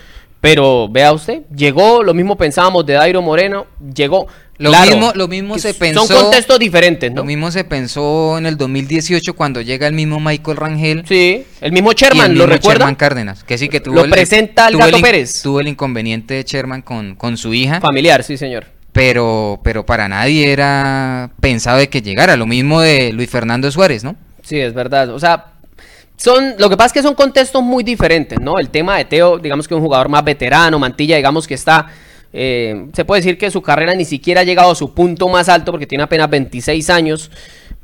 Pero 0.42 0.88
vea 0.90 1.12
usted, 1.14 1.42
llegó, 1.56 2.04
lo 2.04 2.14
mismo 2.14 2.38
pensábamos 2.38 2.86
de 2.86 2.94
Dairo 2.94 3.22
Moreno, 3.22 3.66
llegó. 3.94 4.28
Lo 4.60 4.70
Claro, 4.72 4.92
mismo- 4.92 5.12
lo 5.14 5.28
mismo 5.28 5.58
se 5.60 5.72
Son 5.74 5.80
pensó- 5.80 6.08
contextos 6.22 6.58
diferentes, 6.58 7.12
¿no? 7.12 7.18
Lo 7.18 7.26
mismo 7.26 7.52
se 7.52 7.64
pensó 7.64 8.38
en 8.40 8.46
el 8.48 8.58
2018 8.58 9.36
cuando 9.36 9.62
llega 9.62 9.86
el 9.88 9.94
mismo 9.94 10.20
Michael 10.20 10.58
Rangel. 10.58 11.04
Sí, 11.08 11.44
el 11.62 11.72
mismo 11.72 11.92
Sherman, 11.94 12.32
el 12.32 12.38
¿lo 12.38 12.44
mismo 12.46 12.56
recuerda? 12.56 12.80
Sherman 12.80 12.96
Cárdenas, 12.96 13.44
que 13.44 13.58
sí 13.60 13.70
que 13.70 13.80
tuvo 13.80 13.96
Lo 13.96 14.04
el- 14.06 14.10
presenta 14.10 14.70
tuvo 14.70 14.80
Gato 14.80 15.00
Pérez. 15.00 15.42
Tuvo 15.44 15.60
el 15.60 15.68
inconveniente 15.68 16.34
de 16.36 16.44
Sherman 16.44 16.82
con, 16.82 17.16
con 17.16 17.38
su 17.38 17.54
hija. 17.54 17.82
Familiar, 17.82 18.24
sí, 18.24 18.36
señor. 18.38 18.66
pero, 18.94 19.60
pero 19.64 19.86
para 19.86 20.08
nadie 20.08 20.52
era 20.52 21.30
pensado 21.40 21.78
de 21.78 21.88
que 21.90 22.02
llegara. 22.02 22.36
Lo 22.36 22.48
mismo 22.48 22.82
de 22.82 23.14
Luis 23.14 23.30
Fernando 23.30 23.70
Suárez, 23.72 24.04
¿no? 24.04 24.16
Sí, 24.42 24.60
es 24.60 24.74
verdad. 24.74 25.10
O 25.14 25.20
sea, 25.20 25.54
son, 26.18 26.56
lo 26.58 26.70
que 26.70 26.76
pasa 26.76 26.88
es 26.88 26.94
que 26.94 27.02
son 27.04 27.14
contextos 27.16 27.62
muy 27.64 27.84
diferentes, 27.84 28.40
¿no? 28.40 28.58
El 28.60 28.70
tema 28.70 28.98
de 28.98 29.06
Teo, 29.06 29.38
digamos 29.38 29.68
que 29.68 29.74
es 29.74 29.78
un 29.78 29.84
jugador 29.84 30.10
más 30.10 30.24
veterano, 30.24 30.80
Mantilla, 30.80 31.16
digamos 31.16 31.48
que 31.48 31.54
está, 31.54 31.88
eh, 32.34 32.88
se 32.94 33.06
puede 33.06 33.22
decir 33.22 33.38
que 33.38 33.50
su 33.52 33.62
carrera 33.62 33.94
ni 33.96 34.04
siquiera 34.04 34.42
ha 34.42 34.44
llegado 34.44 34.72
a 34.72 34.76
su 34.76 34.94
punto 34.94 35.28
más 35.30 35.48
alto 35.48 35.72
porque 35.72 35.86
tiene 35.88 36.04
apenas 36.04 36.30
26 36.30 36.90
años, 36.90 37.32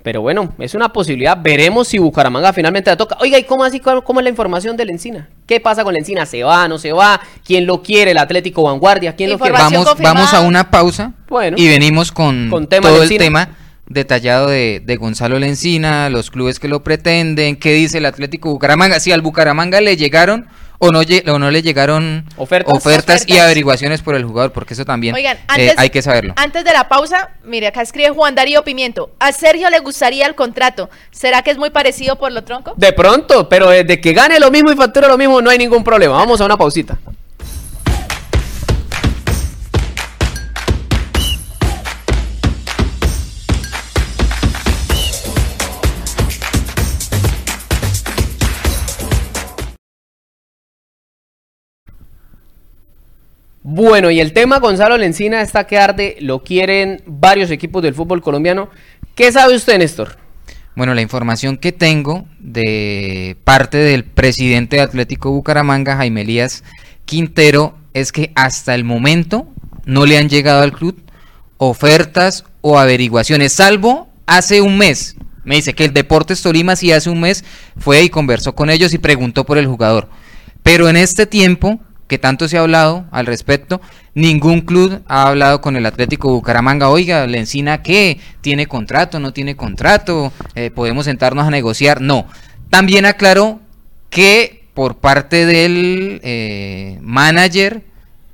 Pero 0.04 0.22
bueno, 0.22 0.54
es 0.60 0.76
una 0.76 0.92
posibilidad. 0.92 1.38
Veremos 1.42 1.88
si 1.88 1.98
Bucaramanga 1.98 2.52
finalmente 2.52 2.90
la 2.90 2.98
toca. 2.98 3.16
Oiga, 3.22 3.40
¿y 3.40 3.44
cómo 3.46 3.64
así? 3.64 3.80
¿Cómo, 3.80 4.04
cómo 4.04 4.20
es 4.20 4.26
la 4.26 4.30
información 4.30 4.76
de 4.76 4.84
la 4.84 4.92
Encina? 4.92 5.30
¿Qué 5.48 5.62
pasa 5.62 5.86
con 5.86 5.94
la 5.94 6.00
Encina? 6.00 6.26
¿Se 6.26 6.44
va? 6.44 6.68
¿No 6.68 6.78
se 6.78 6.92
va? 6.92 7.22
¿Quién 7.46 7.66
lo 7.66 7.82
quiere? 7.82 8.12
¿El 8.12 8.18
Atlético 8.18 8.64
Vanguardia? 8.64 9.16
¿Quién 9.16 9.30
lo 9.30 9.40
quiere? 9.40 9.54
Vamos, 9.58 9.86
confirmada. 9.86 10.14
vamos 10.16 10.34
a 10.34 10.42
una 10.42 10.70
pausa 10.70 11.14
Bueno. 11.30 11.56
y 11.58 11.70
venimos 11.70 12.12
con, 12.12 12.50
Con 12.50 12.68
tema 12.68 12.90
todo 12.90 13.02
el 13.04 13.18
tema 13.18 13.48
detallado 13.88 14.48
de, 14.48 14.82
de 14.84 14.96
Gonzalo 14.98 15.40
Lencina, 15.40 16.10
los 16.10 16.32
clubes 16.32 16.60
que 16.60 16.68
lo 16.68 16.84
pretenden, 16.84 17.56
qué 17.58 17.74
dice 17.74 17.98
el 18.00 18.06
Atlético 18.06 18.50
Bucaramanga, 18.50 19.00
si 19.00 19.12
al 19.12 19.22
Bucaramanga 19.22 19.82
le 19.82 19.98
llegaron 19.98 20.48
o 20.80 20.92
no, 20.92 21.02
lle- 21.04 21.26
o 21.30 21.40
no 21.40 21.50
le 21.52 21.62
llegaron 21.62 22.26
Ofertas. 22.36 22.74
y 22.74 22.78
Ofertas. 22.78 23.26
averiguaciones 23.40 24.02
por 24.02 24.16
el 24.16 24.26
jugador, 24.26 24.52
porque 24.52 24.74
eso 24.74 24.84
también 24.84 25.16
Oigan, 25.16 25.38
eh, 25.58 25.74
hay 25.78 25.90
que 25.90 26.02
saberlo. 26.02 26.34
Antes 26.36 26.66
de 26.66 26.74
la 26.74 26.90
pausa, 26.90 27.30
mire, 27.46 27.68
acá 27.68 27.82
escribe 27.82 28.10
Juan 28.10 28.36
Darío 28.36 28.64
Pimiento. 28.64 29.12
A 29.20 29.32
Sergio 29.32 29.70
le 29.70 29.80
gustaría 29.80 30.26
el 30.26 30.36
contrato. 30.36 30.90
¿Será 31.12 31.42
que 31.42 31.52
es 31.52 31.58
muy 31.58 31.70
parecido 31.70 32.18
por 32.18 32.32
lo 32.34 32.44
tronco? 32.44 32.74
De 32.76 32.92
pronto, 32.92 33.48
pero 33.48 33.70
desde 33.70 34.02
que 34.02 34.12
gane 34.14 34.40
lo 34.40 34.52
mismo 34.52 34.72
y 34.72 34.76
facture 34.76 35.08
lo 35.08 35.18
mismo 35.18 35.42
no 35.42 35.50
hay 35.50 35.58
ningún 35.58 35.84
problema. 35.86 36.16
Vamos 36.18 36.42
a 36.42 36.46
una 36.46 36.58
pausita. 36.58 36.98
Bueno, 53.64 54.12
y 54.12 54.20
el 54.20 54.34
tema 54.34 54.60
Gonzalo 54.60 54.98
Lencina 54.98 55.42
está 55.42 55.66
que 55.66 55.78
arde, 55.78 56.18
lo 56.20 56.44
quieren 56.44 57.02
varios 57.06 57.50
equipos 57.50 57.82
del 57.82 57.94
fútbol 57.94 58.22
colombiano. 58.22 58.70
¿Qué 59.16 59.32
sabe 59.32 59.56
usted, 59.56 59.80
Néstor? 59.80 60.18
Bueno, 60.76 60.94
la 60.94 61.02
información 61.02 61.56
que 61.56 61.72
tengo 61.72 62.26
de 62.40 63.38
parte 63.46 63.78
del 63.78 64.04
presidente 64.04 64.76
de 64.76 64.82
Atlético 64.82 65.32
Bucaramanga, 65.32 65.96
Jaime 65.96 66.22
Elías 66.22 66.66
Quintero, 67.06 67.78
es 67.94 68.12
que 68.12 68.34
hasta 68.36 68.76
el 68.76 68.84
momento 68.84 69.48
no 69.86 70.06
le 70.06 70.18
han 70.18 70.28
llegado 70.28 70.62
al 70.62 70.74
club 70.74 71.02
ofertas 71.58 72.44
o 72.60 72.78
averiguaciones, 72.78 73.54
salvo 73.54 74.10
hace 74.26 74.60
un 74.60 74.78
mes. 74.78 75.16
Me 75.46 75.56
dice 75.56 75.74
que 75.74 75.86
el 75.86 75.94
Deportes 75.94 76.42
Tolima 76.42 76.76
sí 76.76 76.92
hace 76.92 77.10
un 77.10 77.22
mes 77.22 77.46
fue 77.78 78.02
y 78.04 78.10
conversó 78.10 78.56
con 78.56 78.70
ellos 78.70 78.94
y 78.94 78.98
preguntó 78.98 79.46
por 79.46 79.58
el 79.58 79.68
jugador. 79.68 80.10
Pero 80.64 80.90
en 80.90 80.98
este 80.98 81.26
tiempo, 81.26 81.80
que 82.08 82.18
tanto 82.18 82.48
se 82.48 82.58
ha 82.58 82.62
hablado 82.62 83.06
al 83.12 83.26
respecto, 83.26 83.82
ningún 84.14 84.62
club 84.62 85.02
ha 85.08 85.28
hablado 85.28 85.62
con 85.62 85.76
el 85.76 85.86
Atlético 85.86 86.30
Bucaramanga. 86.30 86.90
Oiga, 86.90 87.26
Lencina, 87.28 87.82
¿qué? 87.82 88.20
¿Tiene 88.42 88.68
contrato? 88.68 89.20
¿No 89.20 89.34
tiene 89.34 89.56
contrato? 89.56 90.32
Eh, 90.56 90.70
¿Podemos 90.70 91.06
sentarnos 91.06 91.48
a 91.48 91.50
negociar? 91.52 92.02
No. 92.02 92.28
También 92.70 93.06
aclaró 93.06 93.60
que 94.10 94.66
por 94.74 94.98
parte 94.98 95.46
del 95.46 96.20
eh, 96.24 96.98
manager 97.02 97.84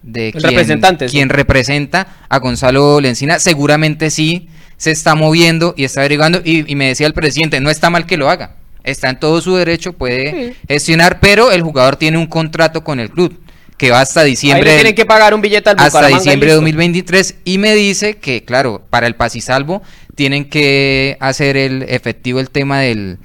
de 0.01 0.29
El 0.29 0.43
representante, 0.43 1.07
sí. 1.09 1.17
quien 1.17 1.29
representa 1.29 2.07
a 2.29 2.39
Gonzalo 2.39 2.99
Lencina, 3.01 3.39
seguramente 3.39 4.09
sí 4.09 4.47
se 4.77 4.91
está 4.91 5.13
moviendo 5.15 5.73
y 5.77 5.83
está 5.83 6.01
averiguando. 6.01 6.41
Y, 6.43 6.69
y 6.71 6.75
me 6.75 6.87
decía 6.87 7.05
el 7.07 7.13
presidente, 7.13 7.59
no 7.59 7.69
está 7.69 7.89
mal 7.89 8.05
que 8.05 8.17
lo 8.17 8.29
haga. 8.29 8.55
Está 8.85 9.09
en 9.09 9.19
todo 9.19 9.41
su 9.41 9.55
derecho, 9.55 9.91
puede 9.93 10.31
Sí. 10.31 10.57
gestionar, 10.69 11.19
pero 11.19 11.51
el 11.51 11.61
jugador 11.61 11.97
tiene 11.97 12.17
un 12.17 12.27
contrato 12.27 12.83
con 12.83 12.99
el 13.01 13.09
club 13.09 13.37
que 13.79 13.89
va 13.89 14.01
hasta 14.01 14.19
Ahí 14.21 14.31
diciembre. 14.31 14.69
le 14.69 14.75
tienen 14.75 14.93
que 14.93 15.05
pagar 15.05 15.33
un 15.33 15.41
billete 15.41 15.69
al 15.71 15.77
hasta 15.79 15.87
Bucaramanga 15.87 16.17
diciembre 16.19 16.49
de 16.49 16.53
listo. 16.53 16.61
2023 16.61 17.35
y 17.45 17.57
me 17.57 17.73
dice 17.73 18.17
que 18.17 18.43
claro 18.45 18.85
para 18.91 19.07
el 19.07 19.15
paz 19.15 19.35
y 19.35 19.41
salvo 19.41 19.81
tienen 20.13 20.49
que 20.49 21.17
hacer 21.19 21.57
el 21.57 21.83
efectivo 21.83 22.39
el 22.39 22.49
tema 22.51 22.81
del, 22.81 23.17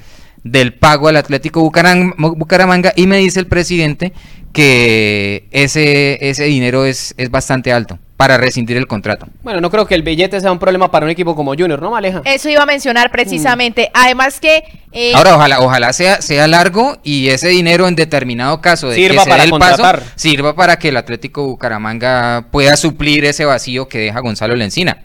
del 0.44 0.72
pago 0.72 1.08
al 1.08 1.16
Atlético 1.16 1.60
Bucaram- 1.68 2.14
Bucaramanga 2.16 2.92
y 2.96 3.06
me 3.06 3.18
dice 3.18 3.40
el 3.40 3.46
presidente 3.48 4.12
que 4.52 5.48
ese 5.50 6.18
ese 6.30 6.44
dinero 6.44 6.86
es, 6.86 7.14
es 7.18 7.30
bastante 7.30 7.72
alto 7.72 7.98
para 8.24 8.38
rescindir 8.38 8.78
el 8.78 8.87
contrato 8.87 9.26
Bueno, 9.42 9.60
no 9.60 9.70
creo 9.70 9.87
que 9.87 9.94
el 9.94 10.02
billete 10.02 10.40
sea 10.40 10.50
un 10.50 10.58
problema 10.58 10.90
para 10.90 11.04
un 11.04 11.10
equipo 11.10 11.37
como 11.37 11.50
Junior, 11.54 11.82
¿no, 11.82 11.90
Maleja? 11.90 12.22
Eso 12.24 12.48
iba 12.48 12.62
a 12.62 12.66
mencionar 12.66 13.10
precisamente. 13.10 13.90
Además 13.92 14.40
que... 14.40 14.64
eh, 14.92 15.12
Ahora 15.14 15.37
ojalá 15.37 15.60
ojalá 15.60 15.92
sea 15.92 16.22
sea 16.22 16.48
largo 16.48 16.96
y 17.02 17.28
ese 17.28 17.48
dinero 17.48 17.87
en 17.87 17.96
determinado 17.96 18.62
caso 18.62 18.88
de 18.88 18.96
Sirva 18.96 19.16
que 19.16 19.24
se 19.24 19.28
para 19.30 19.42
dé 19.42 19.44
el 19.44 19.50
contratar. 19.50 19.98
paso 20.00 20.12
sirva 20.16 20.54
para 20.56 20.78
que 20.78 20.88
el 20.88 20.96
Atlético 20.96 21.44
Bucaramanga 21.44 22.46
pueda 22.50 22.78
suplir 22.78 23.26
ese 23.26 23.44
vacío 23.44 23.88
que 23.88 23.98
deja 23.98 24.20
Gonzalo 24.20 24.56
Lencina. 24.56 25.02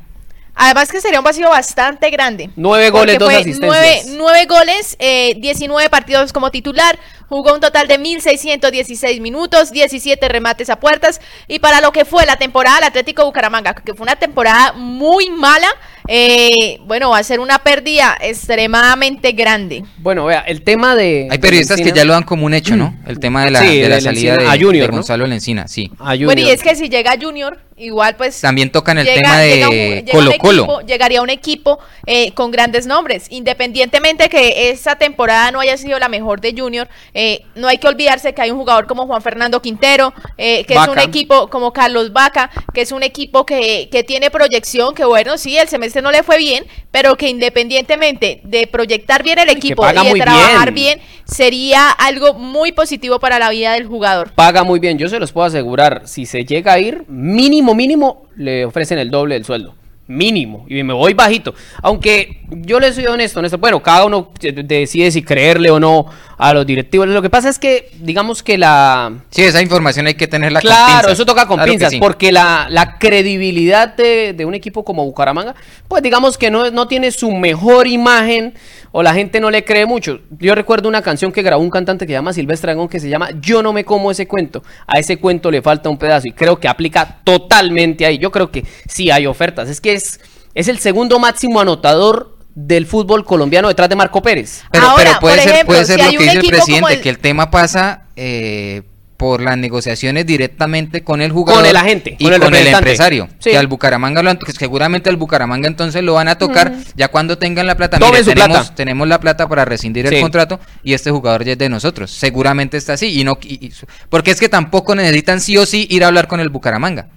Además 0.61 0.91
que 0.91 0.99
sería 0.99 1.19
un 1.19 1.23
vacío 1.25 1.49
bastante 1.49 2.09
grande. 2.09 2.49
Nueve 2.57 2.89
goles, 2.89 3.17
dos 3.17 3.33
asistencias. 3.33 3.61
Nueve, 3.61 4.01
nueve 4.17 4.45
goles, 4.45 4.97
eh, 4.99 5.35
19 5.39 5.89
partidos 5.89 6.33
como 6.33 6.51
titular, 6.51 6.99
jugó 7.29 7.53
un 7.53 7.59
total 7.61 7.87
de 7.87 7.99
1.616 7.99 9.21
minutos, 9.21 9.71
17 9.71 10.27
remates 10.27 10.69
a 10.69 10.79
puertas. 10.79 11.21
Y 11.47 11.59
para 11.59 11.79
lo 11.81 11.91
que 11.91 12.05
fue 12.05 12.25
la 12.25 12.35
temporada 12.37 12.77
del 12.77 12.85
Atlético 12.85 13.25
Bucaramanga, 13.25 13.73
que 13.75 13.93
fue 13.93 14.03
una 14.03 14.15
temporada 14.17 14.73
muy 14.73 15.29
mala, 15.29 15.67
eh, 16.07 16.79
bueno, 16.85 17.11
va 17.11 17.19
a 17.19 17.23
ser 17.23 17.39
una 17.39 17.59
pérdida 17.59 18.17
extremadamente 18.19 19.31
grande. 19.33 19.83
Bueno, 19.99 20.25
vea, 20.25 20.39
el 20.41 20.63
tema 20.63 20.95
de... 20.95 21.27
Hay 21.29 21.37
de 21.37 21.39
periodistas 21.39 21.79
que 21.79 21.91
ya 21.91 22.03
lo 22.03 22.13
dan 22.13 22.23
como 22.23 22.45
un 22.45 22.53
hecho, 22.53 22.75
¿no? 22.75 22.95
El 23.07 23.19
tema 23.19 23.45
de 23.45 23.51
la, 23.51 23.59
Sí, 23.61 23.79
de 23.79 23.89
la 23.89 24.01
salida 24.01 24.35
de, 24.37 24.45
a 24.47 24.51
Junior, 24.51 24.71
de 24.73 24.87
¿no? 24.87 24.93
Gonzalo 24.93 25.25
Lencina, 25.27 25.67
sí. 25.67 25.91
a 25.99 26.09
Junior. 26.11 26.25
Bueno, 26.25 26.41
y 26.41 26.49
es 26.49 26.61
que 26.63 26.75
si 26.75 26.89
llega 26.89 27.15
Junior, 27.19 27.59
igual 27.77 28.15
pues... 28.15 28.41
También 28.41 28.71
tocan 28.71 28.97
el 28.97 29.05
llega- 29.05 29.15
tema 29.21 29.37
de 29.39 29.53
llega 29.55 29.69
un- 29.69 29.75
llega 29.75 29.99
un 29.99 30.05
Colo 30.11 30.31
Colo. 30.39 30.63
equipo- 30.63 30.81
llegaría 30.87 31.21
un 31.21 31.29
equipo 31.29 31.79
eh, 32.05 32.31
con 32.33 32.51
grandes 32.51 32.85
nombres. 32.87 33.27
Independientemente 33.29 34.29
que 34.29 34.71
esa 34.71 34.95
temporada 34.95 35.51
no 35.51 35.59
haya 35.59 35.77
sido 35.77 35.99
la 35.99 36.09
mejor 36.09 36.41
de 36.41 36.53
Junior, 36.57 36.87
eh, 37.13 37.18
no 37.55 37.67
hay 37.67 37.77
que 37.77 37.87
olvidarse 37.87 38.33
que 38.33 38.41
hay 38.41 38.51
un 38.51 38.57
jugador 38.57 38.87
como 38.87 39.05
Juan 39.07 39.21
Fernando 39.21 39.61
Quintero, 39.61 40.13
eh, 40.37 40.63
que 40.65 40.73
es 40.73 40.87
un 40.87 40.99
equipo 40.99 41.49
como 41.49 41.73
Carlos 41.73 42.13
Vaca, 42.13 42.49
que 42.73 42.81
es 42.81 42.91
un 42.91 43.03
equipo 43.03 43.45
que, 43.45 43.89
que 43.91 44.03
tiene 44.03 44.29
proyección, 44.29 44.93
que 44.93 45.05
bueno, 45.05 45.37
sí, 45.37 45.57
el 45.57 45.67
semestre 45.67 46.01
no 46.01 46.11
le 46.11 46.23
fue 46.23 46.37
bien, 46.37 46.65
pero 46.91 47.15
que 47.15 47.29
independientemente 47.29 48.41
de 48.43 48.67
proyectar 48.67 49.23
bien 49.23 49.39
el 49.39 49.49
equipo 49.49 49.85
y 49.89 50.13
de 50.13 50.19
trabajar 50.19 50.71
bien. 50.71 50.99
bien, 50.99 51.07
sería 51.25 51.89
algo 51.89 52.33
muy 52.33 52.71
positivo 52.71 53.19
para 53.19 53.39
la 53.39 53.49
vida 53.49 53.73
del 53.73 53.85
jugador. 53.85 54.31
Paga 54.33 54.63
muy 54.63 54.79
bien, 54.79 54.97
yo 54.97 55.09
se 55.09 55.19
los 55.19 55.31
puedo 55.31 55.47
asegurar. 55.47 56.03
Si 56.05 56.25
se 56.25 56.45
llega 56.45 56.73
a 56.73 56.79
ir, 56.79 57.05
mínimo, 57.07 57.75
mínimo, 57.75 58.23
le 58.35 58.65
ofrecen 58.65 58.97
el 58.97 59.11
doble 59.11 59.35
del 59.35 59.45
sueldo. 59.45 59.75
Mínimo. 60.09 60.65
Y 60.67 60.81
me 60.81 60.91
voy 60.91 61.13
bajito. 61.13 61.53
Aunque 61.83 62.41
yo 62.49 62.79
le 62.79 62.91
soy 62.91 63.05
honesto, 63.05 63.37
honesto. 63.37 63.59
Bueno, 63.59 63.79
cada 63.83 64.05
uno 64.05 64.31
decide 64.41 65.11
si 65.11 65.21
creerle 65.21 65.69
o 65.69 65.79
no 65.79 66.07
a 66.35 66.51
los 66.51 66.65
directivos. 66.65 67.07
Lo 67.07 67.21
que 67.21 67.29
pasa 67.29 67.47
es 67.47 67.59
que, 67.59 67.91
digamos 67.99 68.41
que 68.41 68.57
la... 68.57 69.13
Sí, 69.29 69.43
esa 69.43 69.61
información 69.61 70.07
hay 70.07 70.15
que 70.15 70.27
tenerla 70.27 70.61
con 70.61 70.67
Claro, 70.67 71.09
eso 71.09 71.27
toca 71.27 71.45
con 71.45 71.57
Claro 71.57 71.71
pinzas, 71.71 71.91
sí. 71.91 71.99
porque 71.99 72.31
la, 72.31 72.65
la 72.71 72.97
credibilidad 72.97 73.95
de, 73.95 74.33
de 74.33 74.45
un 74.45 74.55
equipo 74.55 74.83
como 74.83 75.05
Bucaramanga, 75.05 75.53
pues 75.87 76.01
digamos 76.01 76.39
que 76.39 76.49
no, 76.49 76.71
no 76.71 76.87
tiene 76.87 77.11
su 77.11 77.29
mejor 77.31 77.87
imagen 77.87 78.55
o 78.91 79.03
la 79.03 79.13
gente 79.13 79.39
no 79.39 79.51
le 79.51 79.63
cree 79.63 79.85
mucho. 79.85 80.19
Yo 80.39 80.55
recuerdo 80.55 80.89
una 80.89 81.01
canción 81.01 81.31
que 81.31 81.41
grabó 81.41 81.61
un 81.61 81.69
cantante 81.69 82.05
que 82.05 82.11
se 82.11 82.17
llama 82.17 82.33
Silvestre 82.33 82.71
Dragón 82.73 82.87
que 82.89 82.99
se 82.99 83.09
llama 83.09 83.29
Yo 83.41 83.61
no 83.61 83.71
me 83.73 83.83
como 83.85 84.09
ese 84.11 84.27
cuento. 84.27 84.63
A 84.87 84.99
ese 84.99 85.17
cuento 85.17 85.51
le 85.51 85.61
falta 85.61 85.89
un 85.89 85.97
pedazo 85.97 86.27
y 86.27 86.31
creo 86.31 86.59
que 86.59 86.67
aplica 86.67 87.19
totalmente 87.23 88.05
ahí. 88.05 88.17
Yo 88.17 88.31
creo 88.31 88.51
que 88.51 88.65
sí 88.87 89.11
hay 89.11 89.25
ofertas. 89.27 89.69
Es 89.69 89.79
que 89.81 89.93
es, 89.93 90.19
es 90.53 90.67
el 90.67 90.79
segundo 90.79 91.19
máximo 91.19 91.59
anotador 91.59 92.37
del 92.55 92.85
fútbol 92.85 93.23
colombiano 93.23 93.67
detrás 93.67 93.87
de 93.89 93.95
Marco 93.95 94.21
Pérez. 94.21 94.63
Pero, 94.71 94.85
Ahora, 94.87 95.03
pero 95.05 95.19
puede 95.19 95.35
por 95.35 95.43
ser, 95.43 95.53
ejemplo, 95.53 95.73
puede 95.73 95.85
ser 95.85 95.99
si 95.99 96.05
lo 96.05 96.11
que 96.11 96.23
dice 96.25 96.37
el 96.39 96.47
presidente, 96.47 96.93
el- 96.93 97.01
que 97.01 97.09
el 97.09 97.19
tema 97.19 97.51
pasa 97.51 98.05
eh, 98.15 98.81
por 99.19 99.41
las 99.41 99.57
negociaciones 99.57 100.25
directamente 100.25 101.03
con 101.03 101.21
el 101.21 101.33
jugador. 101.33 101.61
Con 101.61 101.69
el 101.69 101.75
agente, 101.75 102.15
y 102.17 102.23
con 102.23 102.33
el 102.33 102.39
con 102.39 102.47
el 102.47 102.53
representante. 102.53 102.77
empresario. 102.89 103.27
Sí. 103.39 103.49
Que 103.49 103.57
al 103.57 103.67
Bucaramanga, 103.67 104.23
lo 104.23 104.29
han- 104.29 104.37
que 104.39 104.53
seguramente 104.53 105.09
al 105.09 105.17
Bucaramanga 105.17 105.67
entonces 105.67 106.01
lo 106.03 106.13
van 106.13 106.29
a 106.29 106.37
tocar 106.37 106.71
ya 106.95 107.09
cuando 107.09 107.37
tengan 107.37 107.67
la 107.67 107.75
plata. 107.75 107.99
Tomen 107.99 108.13
Mire, 108.13 108.23
su 108.23 108.29
tenemos, 108.29 108.57
plata. 108.59 108.75
tenemos 108.75 109.07
la 109.09 109.19
plata 109.19 109.49
para 109.49 109.65
rescindir 109.65 110.07
Sí. 110.07 110.15
el 110.15 110.21
contrato 110.21 110.61
y 110.85 110.93
este 110.93 111.11
jugador 111.11 111.43
ya 111.43 111.51
es 111.51 111.57
de 111.57 111.67
nosotros. 111.67 112.11
Seguramente 112.11 112.77
está 112.77 112.93
así. 112.93 113.19
y 113.19 113.25
no 113.25 113.37
y- 113.41 113.65
y- 113.67 113.73
Porque 114.09 114.31
es 114.31 114.39
que 114.39 114.47
tampoco 114.47 114.95
necesitan 114.95 115.41
sí 115.41 115.57
o 115.57 115.65
sí 115.65 115.85
ir 115.89 116.05
a 116.05 116.07
hablar 116.07 116.27
con 116.29 116.39
el 116.39 116.47
Bucaramanga. 116.47 117.07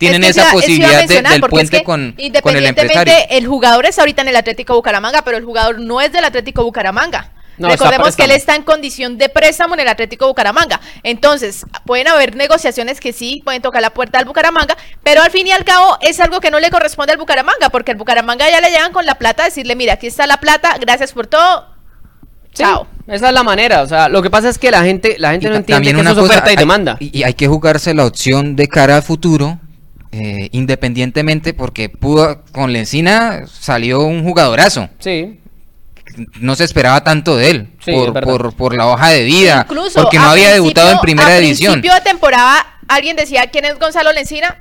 Tienen 0.00 0.24
Es 0.24 0.34
que 0.34 0.40
esa 0.40 0.50
posibilidad 0.50 1.06
de- 1.06 1.14
del 1.22 1.26
es 1.26 1.40
puente 1.48 1.78
que 1.78 1.84
con, 1.84 2.10
con 2.12 2.18
el 2.18 2.26
independientemente, 2.26 2.82
empresario. 2.98 3.38
el 3.38 3.46
jugador 3.46 3.86
está 3.86 4.02
ahorita 4.02 4.22
en 4.22 4.28
el 4.28 4.34
Atlético 4.36 4.74
Bucaramanga, 4.74 5.22
pero 5.22 5.36
el 5.36 5.44
jugador 5.44 5.78
no 5.78 6.00
es 6.00 6.10
del 6.12 6.24
Atlético 6.24 6.64
Bucaramanga. 6.64 7.30
No, 7.58 7.68
está 7.68 7.84
Recordemos 7.84 8.16
que 8.16 8.24
él 8.24 8.30
está 8.30 8.54
en 8.56 8.62
condición 8.62 9.18
de 9.18 9.28
préstamo 9.28 9.74
en 9.74 9.80
el 9.80 9.88
Atlético 9.88 10.26
Bucaramanga. 10.26 10.80
Entonces, 11.02 11.66
pueden 11.84 12.08
haber 12.08 12.34
negociaciones 12.34 12.98
que 13.00 13.12
sí 13.12 13.42
pueden 13.44 13.60
tocar 13.62 13.82
la 13.82 13.90
puerta 13.90 14.18
al 14.18 14.24
Bucaramanga, 14.24 14.76
pero 15.02 15.22
al 15.22 15.30
fin 15.30 15.46
y 15.46 15.52
al 15.52 15.64
cabo 15.64 15.98
es 16.00 16.18
algo 16.20 16.40
que 16.40 16.50
no 16.50 16.60
le 16.60 16.70
corresponde 16.70 17.12
al 17.12 17.18
Bucaramanga, 17.18 17.68
porque 17.70 17.92
el 17.92 17.98
Bucaramanga 17.98 18.48
ya 18.50 18.60
le 18.60 18.70
llegan 18.70 18.92
con 18.92 19.04
la 19.06 19.16
plata, 19.16 19.44
decirle, 19.44 19.76
mira, 19.76 19.94
aquí 19.94 20.06
está 20.06 20.26
la 20.26 20.38
plata, 20.38 20.76
gracias 20.80 21.12
por 21.12 21.26
todo. 21.26 21.66
Sí, 22.54 22.62
Chao. 22.64 22.86
esa 23.06 23.28
es 23.28 23.32
la 23.34 23.42
manera. 23.42 23.82
O 23.82 23.86
sea, 23.88 24.08
lo 24.10 24.22
que 24.22 24.28
pasa 24.30 24.48
es 24.48 24.58
que 24.58 24.70
la 24.70 24.82
gente, 24.82 25.16
la 25.18 25.30
gente 25.32 25.46
Y 25.46 25.50
no 25.50 25.56
entiende 25.56 25.72
también 25.76 25.96
que 25.96 26.00
una 26.02 26.10
eso 26.10 26.20
es 26.20 26.26
cosa, 26.26 26.32
oferta 26.40 26.50
y 26.50 26.52
hay- 26.52 26.56
demanda. 26.58 26.96
Y, 27.00 27.18
y 27.18 27.22
hay 27.22 27.34
que 27.34 27.48
jugarse 27.48 27.94
la 27.94 28.04
opción 28.04 28.56
de 28.56 28.68
cara 28.68 28.96
al 28.96 29.02
futuro, 29.02 29.58
eh, 30.10 30.48
independientemente, 30.52 31.54
porque 31.54 31.88
pudo 31.88 32.42
con 32.52 32.72
Lencina 32.72 33.46
salió 33.46 34.00
un 34.00 34.22
jugadorazo. 34.24 34.88
Sí. 34.98 35.38
No 36.40 36.54
se 36.54 36.64
esperaba 36.64 37.02
tanto 37.04 37.36
de 37.36 37.50
él 37.50 37.68
Sí, 37.84 37.92
por, 37.92 38.20
por, 38.22 38.54
por 38.54 38.74
la 38.76 38.86
hoja 38.86 39.08
de 39.08 39.24
vida, 39.24 39.66
Incluso 39.68 40.02
porque 40.02 40.18
no 40.18 40.30
había 40.30 40.50
debutado 40.52 40.90
en 40.92 40.98
primera 41.00 41.28
a 41.34 41.38
división. 41.38 41.72
principio 41.74 41.94
de 41.94 42.00
temporada, 42.02 42.66
alguien 42.88 43.16
decía 43.16 43.46
quién 43.48 43.64
es 43.64 43.78
Gonzalo 43.78 44.12
Lencina. 44.12 44.56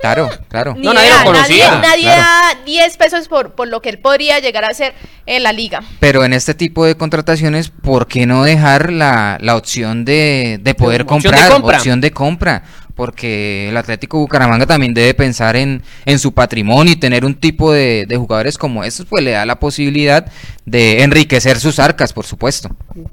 Claro, 0.00 0.28
claro. 0.48 0.74
Ni 0.76 0.82
No, 0.86 0.92
nadie 0.94 1.10
lo 1.10 1.24
conocía, 1.24 1.70
Nadie, 1.76 1.88
nadie 1.88 2.02
claro. 2.04 2.22
da 2.56 2.64
10 2.64 2.96
pesos 2.96 3.28
por, 3.28 3.52
por 3.54 3.68
lo 3.68 3.80
que 3.80 3.88
él 3.90 3.98
podría 3.98 4.38
llegar 4.40 4.64
a 4.64 4.74
ser 4.74 4.92
en 5.26 5.42
la 5.42 5.52
liga. 5.52 5.82
Pero 6.00 6.24
en 6.24 6.32
este 6.32 6.52
tipo 6.54 6.84
de 6.84 6.96
contrataciones, 6.96 7.68
¿por 7.70 8.06
qué 8.06 8.26
no 8.26 8.44
dejar 8.44 8.92
la, 8.92 9.38
la 9.40 9.56
opción 9.56 10.04
de, 10.04 10.58
de 10.60 10.74
poder 10.74 11.02
Opción 11.02 11.20
de 11.22 11.28
comprar? 11.30 11.52
compra. 11.52 11.76
Opción 11.78 12.00
de 12.00 12.10
compra. 12.10 12.62
Porque 12.94 13.68
el 13.68 13.76
Atlético 13.76 14.18
Bucaramanga 14.18 14.66
también 14.66 14.94
debe 14.94 15.14
pensar 15.14 15.56
en, 15.56 15.82
en 16.06 16.18
su 16.18 16.32
patrimonio 16.32 16.92
y 16.92 16.96
tener 16.96 17.24
un 17.24 17.34
tipo 17.34 17.72
de, 17.72 18.06
de 18.06 18.16
jugadores 18.16 18.56
como 18.56 18.84
estos, 18.84 19.06
pues 19.06 19.24
le 19.24 19.32
da 19.32 19.44
la 19.44 19.58
posibilidad 19.58 20.30
de 20.64 21.02
enriquecer 21.02 21.58
sus 21.58 21.78
arcas, 21.78 22.12
por 22.12 22.24
supuesto. 22.24 22.70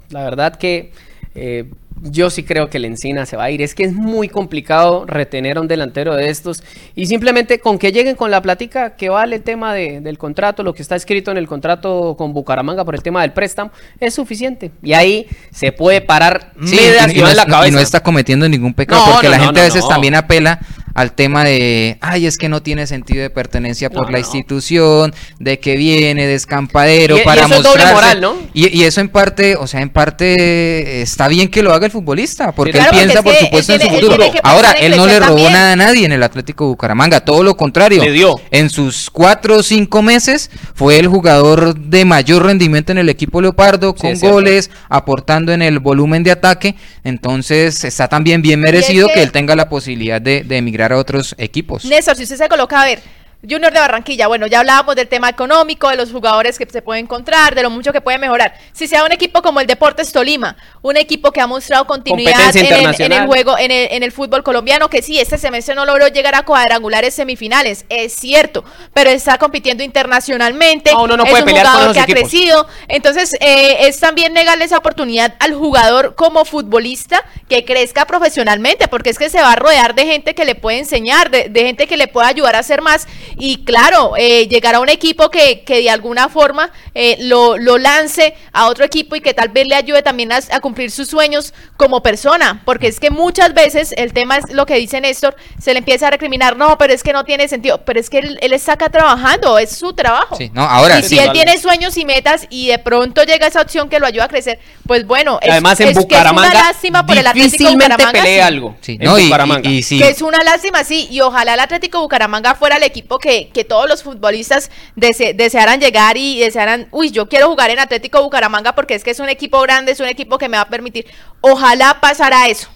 La 0.10 0.24
verdad 0.24 0.56
que 0.56 0.91
eh, 1.36 1.65
yo 2.04 2.32
sí 2.32 2.41
creo 2.41 2.67
que 2.67 2.78
el 2.78 2.86
Encina 2.86 3.28
se 3.28 3.38
va 3.38 3.44
a 3.44 3.52
ir. 3.52 3.62
Es 3.62 3.76
que 3.76 3.84
es 3.84 3.94
muy 3.94 4.28
complicado 4.28 5.06
retener 5.06 5.58
a 5.58 5.62
un 5.62 5.67
delantero 5.67 6.15
de 6.15 6.30
estos. 6.30 6.63
Y 6.96 7.06
simplemente 7.06 7.60
con 7.60 7.78
que 7.78 7.91
lleguen 7.91 8.15
con 8.15 8.32
la 8.32 8.41
platica 8.41 8.96
que 8.96 9.10
vale 9.10 9.36
el 9.36 9.44
tema 9.44 9.72
de- 9.76 10.02
del 10.02 10.17
contrato, 10.17 10.63
lo 10.63 10.74
que 10.74 10.82
está 10.82 10.96
escrito 10.96 11.30
en 11.30 11.38
el 11.38 11.48
contrato 11.48 12.15
con 12.17 12.34
Bucaramanga 12.34 12.84
por 12.86 12.96
el 12.96 13.04
tema 13.04 13.22
del 13.22 13.34
préstamo, 13.34 13.70
es 14.00 14.15
suficiente. 14.15 14.72
Y 14.82 14.94
ahí 14.94 15.28
se 15.52 15.72
puede 15.72 16.02
parar 16.02 16.54
Sí, 16.65 16.76
media 16.76 17.04
y, 17.04 17.20
no, 17.20 17.28
en 17.30 17.36
la 17.36 17.44
es- 17.44 17.48
no- 17.48 17.54
cabeza. 17.54 17.67
y 17.67 17.72
no 17.72 17.80
está 17.80 18.00
cometiendo 18.02 18.50
ningún 18.50 18.74
pecado, 18.74 19.06
No, 19.06 19.12
porque 19.13 19.28
no, 19.28 19.34
la 19.38 19.39
gente 19.39 19.60
a 19.62 19.63
veces 19.65 19.88
también 19.88 20.15
apela 20.15 20.60
al 20.93 21.13
tema 21.13 21.43
de, 21.43 21.97
ay, 22.01 22.25
es 22.25 22.38
que 22.38 22.49
no 22.49 22.62
tiene 22.62 22.88
sentido 22.88 23.21
de 23.21 23.30
pertenencia 23.30 23.89
por 23.89 24.04
No, 24.06 24.12
la 24.12 24.19
no. 24.19 24.25
institución, 24.25 25.13
de 25.39 25.60
que 25.60 25.75
viene 25.77 26.27
de 26.27 26.36
escampadero 26.36 27.17
Y- 27.17 27.21
y 27.21 27.23
para 27.23 27.41
eso 27.45 27.56
es 27.56 27.63
doble 27.63 27.84
mostrarse. 27.86 27.93
moral, 27.93 28.21
¿no? 28.21 28.36
Y, 28.54 28.77
y 28.77 28.84
eso 28.84 29.01
en 29.01 29.10
parte, 29.10 29.56
o 29.56 29.67
sea, 29.67 29.82
en 29.82 29.89
parte 29.89 30.36
eh, 30.38 31.01
está 31.01 31.27
bien 31.27 31.47
que 31.49 31.63
lo 31.63 31.73
haga 31.73 31.86
el 31.86 31.91
futbolista, 31.91 32.51
porque 32.51 32.73
Claro, 32.73 32.91
él 32.91 33.06
piensa, 33.06 33.23
por 33.23 33.36
supuesto, 33.36 33.73
en 33.73 33.82
su 33.82 33.89
futuro. 33.89 34.17
Ahora, 34.43 34.71
él 34.73 34.95
no 34.97 35.06
le 35.08 35.19
robó 35.19 35.30
también. 35.30 35.54
nada 35.54 35.73
a 35.73 35.75
nadie 35.75 36.06
en 36.06 36.12
el 36.12 36.23
Atlético 36.23 36.67
Bucaramanga, 36.67 37.21
todo 37.21 37.43
lo 37.43 37.56
contrario. 37.56 38.04
Le 38.04 38.12
dio. 38.12 38.39
En 38.51 38.69
sus 38.69 39.10
cuatro 39.10 39.58
o 39.58 39.63
cinco 39.63 40.01
meses 40.01 40.49
fue 40.73 40.99
el 40.99 41.08
jugador 41.08 41.75
de 41.75 42.06
mayor 42.06 42.45
rendimiento 42.45 42.91
en 42.91 42.97
el 42.97 43.10
equipo 43.10 43.41
Leopardo, 43.41 43.93
Sí, 43.95 44.01
con 44.01 44.15
cierto. 44.17 44.34
goles, 44.36 44.69
aportando 44.89 45.51
en 45.54 45.62
el 45.62 45.80
volumen 45.80 46.23
de 46.23 46.32
ataque. 46.32 46.75
Entonces 47.04 47.84
está 47.84 48.08
también 48.08 48.41
bien 48.41 48.60
merecido 48.60 49.08
que- 49.08 49.15
que... 49.15 49.23
él 49.23 49.32
tenga 49.32 49.56
la 49.56 49.69
posibilidad 49.69 50.21
de, 50.21 50.43
de 50.43 50.58
emigrar 50.58 50.81
a 50.84 50.98
otros 50.98 51.36
equipos. 51.38 51.86
Néstor, 51.86 52.15
si 52.15 52.24
usted 52.24 52.38
se 52.38 52.50
coloca 52.50 52.82
a 52.82 52.86
ver, 52.86 53.02
Junior 53.47 53.73
de 53.73 53.80
Barranquilla, 53.80 54.27
bueno, 54.27 54.45
ya 54.45 54.60
hablábamos 54.60 54.95
del 54.95 55.08
tema 55.08 55.27
económico, 55.27 55.89
de 55.89 55.95
los 55.95 56.12
jugadores 56.12 56.60
que 56.60 56.67
se 56.69 56.84
pueden 56.84 57.06
encontrar, 57.06 57.56
de 57.56 57.63
lo 57.63 57.71
mucho 57.71 57.91
que 57.91 57.99
puede 57.99 58.19
mejorar. 58.19 58.54
Si 58.71 58.88
sea 58.88 59.04
un 59.04 59.12
equipo 59.12 59.41
como 59.41 59.60
el 59.60 59.65
Deportes 59.65 60.12
Tolima, 60.12 60.56
un 60.84 60.95
equipo 60.95 61.32
que 61.32 61.41
ha 61.41 61.47
mostrado 61.47 61.88
continuidad 61.88 62.56
en 62.56 62.65
el, 62.67 63.01
en 63.01 63.12
el 63.12 63.25
juego, 63.25 63.58
en 63.58 63.71
el, 63.71 63.88
en 63.91 64.04
el 64.04 64.12
fútbol 64.12 64.43
colombiano, 64.43 64.89
que 64.89 65.01
sí, 65.01 65.19
este 65.19 65.39
semestre 65.39 65.73
no 65.73 65.86
logró 65.86 66.08
llegar 66.08 66.36
a 66.36 66.43
cuadrangulares 66.43 67.15
semifinales, 67.15 67.86
es 67.89 68.13
cierto, 68.13 68.63
pero 68.93 69.10
está 69.10 69.39
compitiendo 69.39 69.84
internacionalmente, 69.84 70.91
No, 70.91 71.08
no 71.08 71.23
es 71.23 71.32
puede 71.32 71.43
un 71.43 71.49
jugador 71.49 71.93
que 71.93 71.99
ha 71.99 72.06
crecido, 72.06 72.67
entonces 72.88 73.34
eh, 73.39 73.88
es 73.88 73.99
también 73.99 74.34
negarle 74.34 74.65
esa 74.65 74.77
oportunidad 74.77 75.34
al 75.39 75.56
jugador 75.56 76.13
como 76.13 76.45
futbolista 76.45 77.23
que 77.49 77.65
crezca 77.65 78.06
profesionalmente, 78.06 78.88
porque 78.88 79.10
es 79.10 79.17
que 79.17 79.32
se 79.32 79.41
va 79.41 79.54
a 79.54 79.56
rodear 79.56 79.95
de 79.95 80.06
gente 80.06 80.36
que 80.36 80.45
le 80.45 80.54
puede 80.54 80.77
enseñar, 80.77 81.32
de, 81.32 81.49
de 81.49 81.63
gente 81.63 81.88
que 81.88 81.97
le 81.97 82.08
pueda 82.08 82.27
ayudar 82.27 82.56
a 82.56 82.60
hacer 82.60 82.84
más 82.84 83.08
y 83.38 83.63
claro, 83.63 84.13
eh, 84.17 84.48
llegar 84.48 84.76
a 84.76 84.80
un 84.80 84.89
equipo 84.89 85.30
que, 85.30 85.63
que 85.63 85.82
de 85.82 85.89
alguna 85.89 86.30
forma 86.30 86.72
eh, 86.94 87.17
lo, 87.20 87.58
lo 87.58 87.78
lance 87.78 88.36
a 88.54 88.67
otro 88.67 88.84
equipo 88.86 89.15
y 89.15 89.22
que 89.22 89.34
tal 89.34 89.50
vez 89.50 89.67
le 89.67 89.76
ayude 89.76 90.02
también 90.02 90.32
a, 90.32 90.39
a 90.52 90.60
cumplir 90.60 90.91
sus 90.91 91.08
sueños 91.08 91.54
como 91.78 92.02
persona, 92.04 92.62
porque 92.65 92.88
es 92.88 93.00
que 93.00 93.10
muchas 93.10 93.54
veces 93.54 93.94
el 93.98 94.13
tema 94.13 94.38
es 94.38 94.52
lo 94.52 94.65
que 94.65 94.76
dice 94.76 95.00
Néstor, 95.02 95.36
se 95.60 95.74
le 95.74 95.80
empieza 95.80 96.08
a 96.08 96.12
recriminar, 96.12 96.56
no, 96.58 96.78
pero 96.78 96.94
es 96.94 97.04
que 97.04 97.13
no 97.13 97.24
tiene 97.26 97.48
sentido, 97.48 97.82
pero 97.86 98.00
es 98.00 98.10
que 98.10 98.20
él, 98.20 98.38
él 98.41 98.54
está 98.54 98.74
acá 98.74 98.89
trabajando, 98.89 99.58
es 99.60 99.76
su 99.76 99.94
trabajo. 99.94 100.36
Sí, 100.36 100.52
no, 100.54 100.62
ahora 100.63 101.00
y 101.00 101.04
sí. 101.04 101.10
si 101.10 101.20
él 101.20 101.28
vale. 101.28 101.39
tiene 101.44 101.60
sueños 101.60 101.98
y 101.98 102.06
metas 102.06 102.48
y 102.50 102.67
de 102.67 102.80
pronto 102.80 103.24
llega 103.24 103.48
esa 103.48 103.62
opción 103.62 103.89
que 103.89 104.00
lo 104.00 104.06
ayuda 104.06 104.26
a 104.26 104.28
crecer, 104.28 104.60
pues 104.88 105.06
bueno, 105.06 105.39
es, 105.41 105.50
además 105.52 105.80
en 105.80 105.89
es 105.89 106.06
que 106.06 106.15
es 106.15 106.32
una 106.32 106.54
lástima 106.54 107.06
por 107.06 107.17
el 107.17 107.26
Atlético 107.28 107.72
Bucaramanga. 107.72 108.12
pelea 108.12 108.24
sí. 108.24 108.39
algo. 108.54 108.76
Sí, 108.82 108.98
en 109.00 109.06
no, 109.08 109.17
y, 109.20 109.26
Bucaramanga. 109.26 109.70
y- 109.70 109.78
y 109.78 109.84
sí. 109.84 109.98
Que 110.00 110.10
es 110.10 110.22
una 110.22 110.44
lástima, 110.44 110.84
sí, 110.84 111.08
y 111.10 111.22
ojalá 111.22 111.54
el 111.54 111.60
Atlético 111.60 112.02
Bucaramanga 112.02 112.56
fuera 112.56 112.78
el 112.78 112.84
equipo 112.84 113.20
que, 113.22 113.50
que 113.54 113.64
todos 113.64 113.88
los 113.88 114.04
futbolistas 114.04 114.70
dese- 114.98 115.34
desearan 115.34 115.80
llegar 115.80 116.18
y 116.18 116.40
desearan, 116.40 116.90
uy, 116.92 117.12
yo 117.12 117.30
quiero 117.30 117.48
jugar 117.48 117.70
en 117.70 117.80
Atlético 117.80 118.22
Bucaramanga 118.22 118.76
porque 118.76 118.96
es 118.96 119.04
que 119.04 119.12
es 119.12 119.20
un 119.20 119.30
equipo 119.30 119.62
grande, 119.62 119.94
es 119.94 120.00
un 120.02 120.08
equipo 120.08 120.38
que 120.38 120.50
me 120.50 120.58
va 120.58 120.64
a 120.64 120.70
permitir. 120.70 121.06
Ojalá 121.40 122.00
pasara 122.02 122.50
eso, 122.50 122.68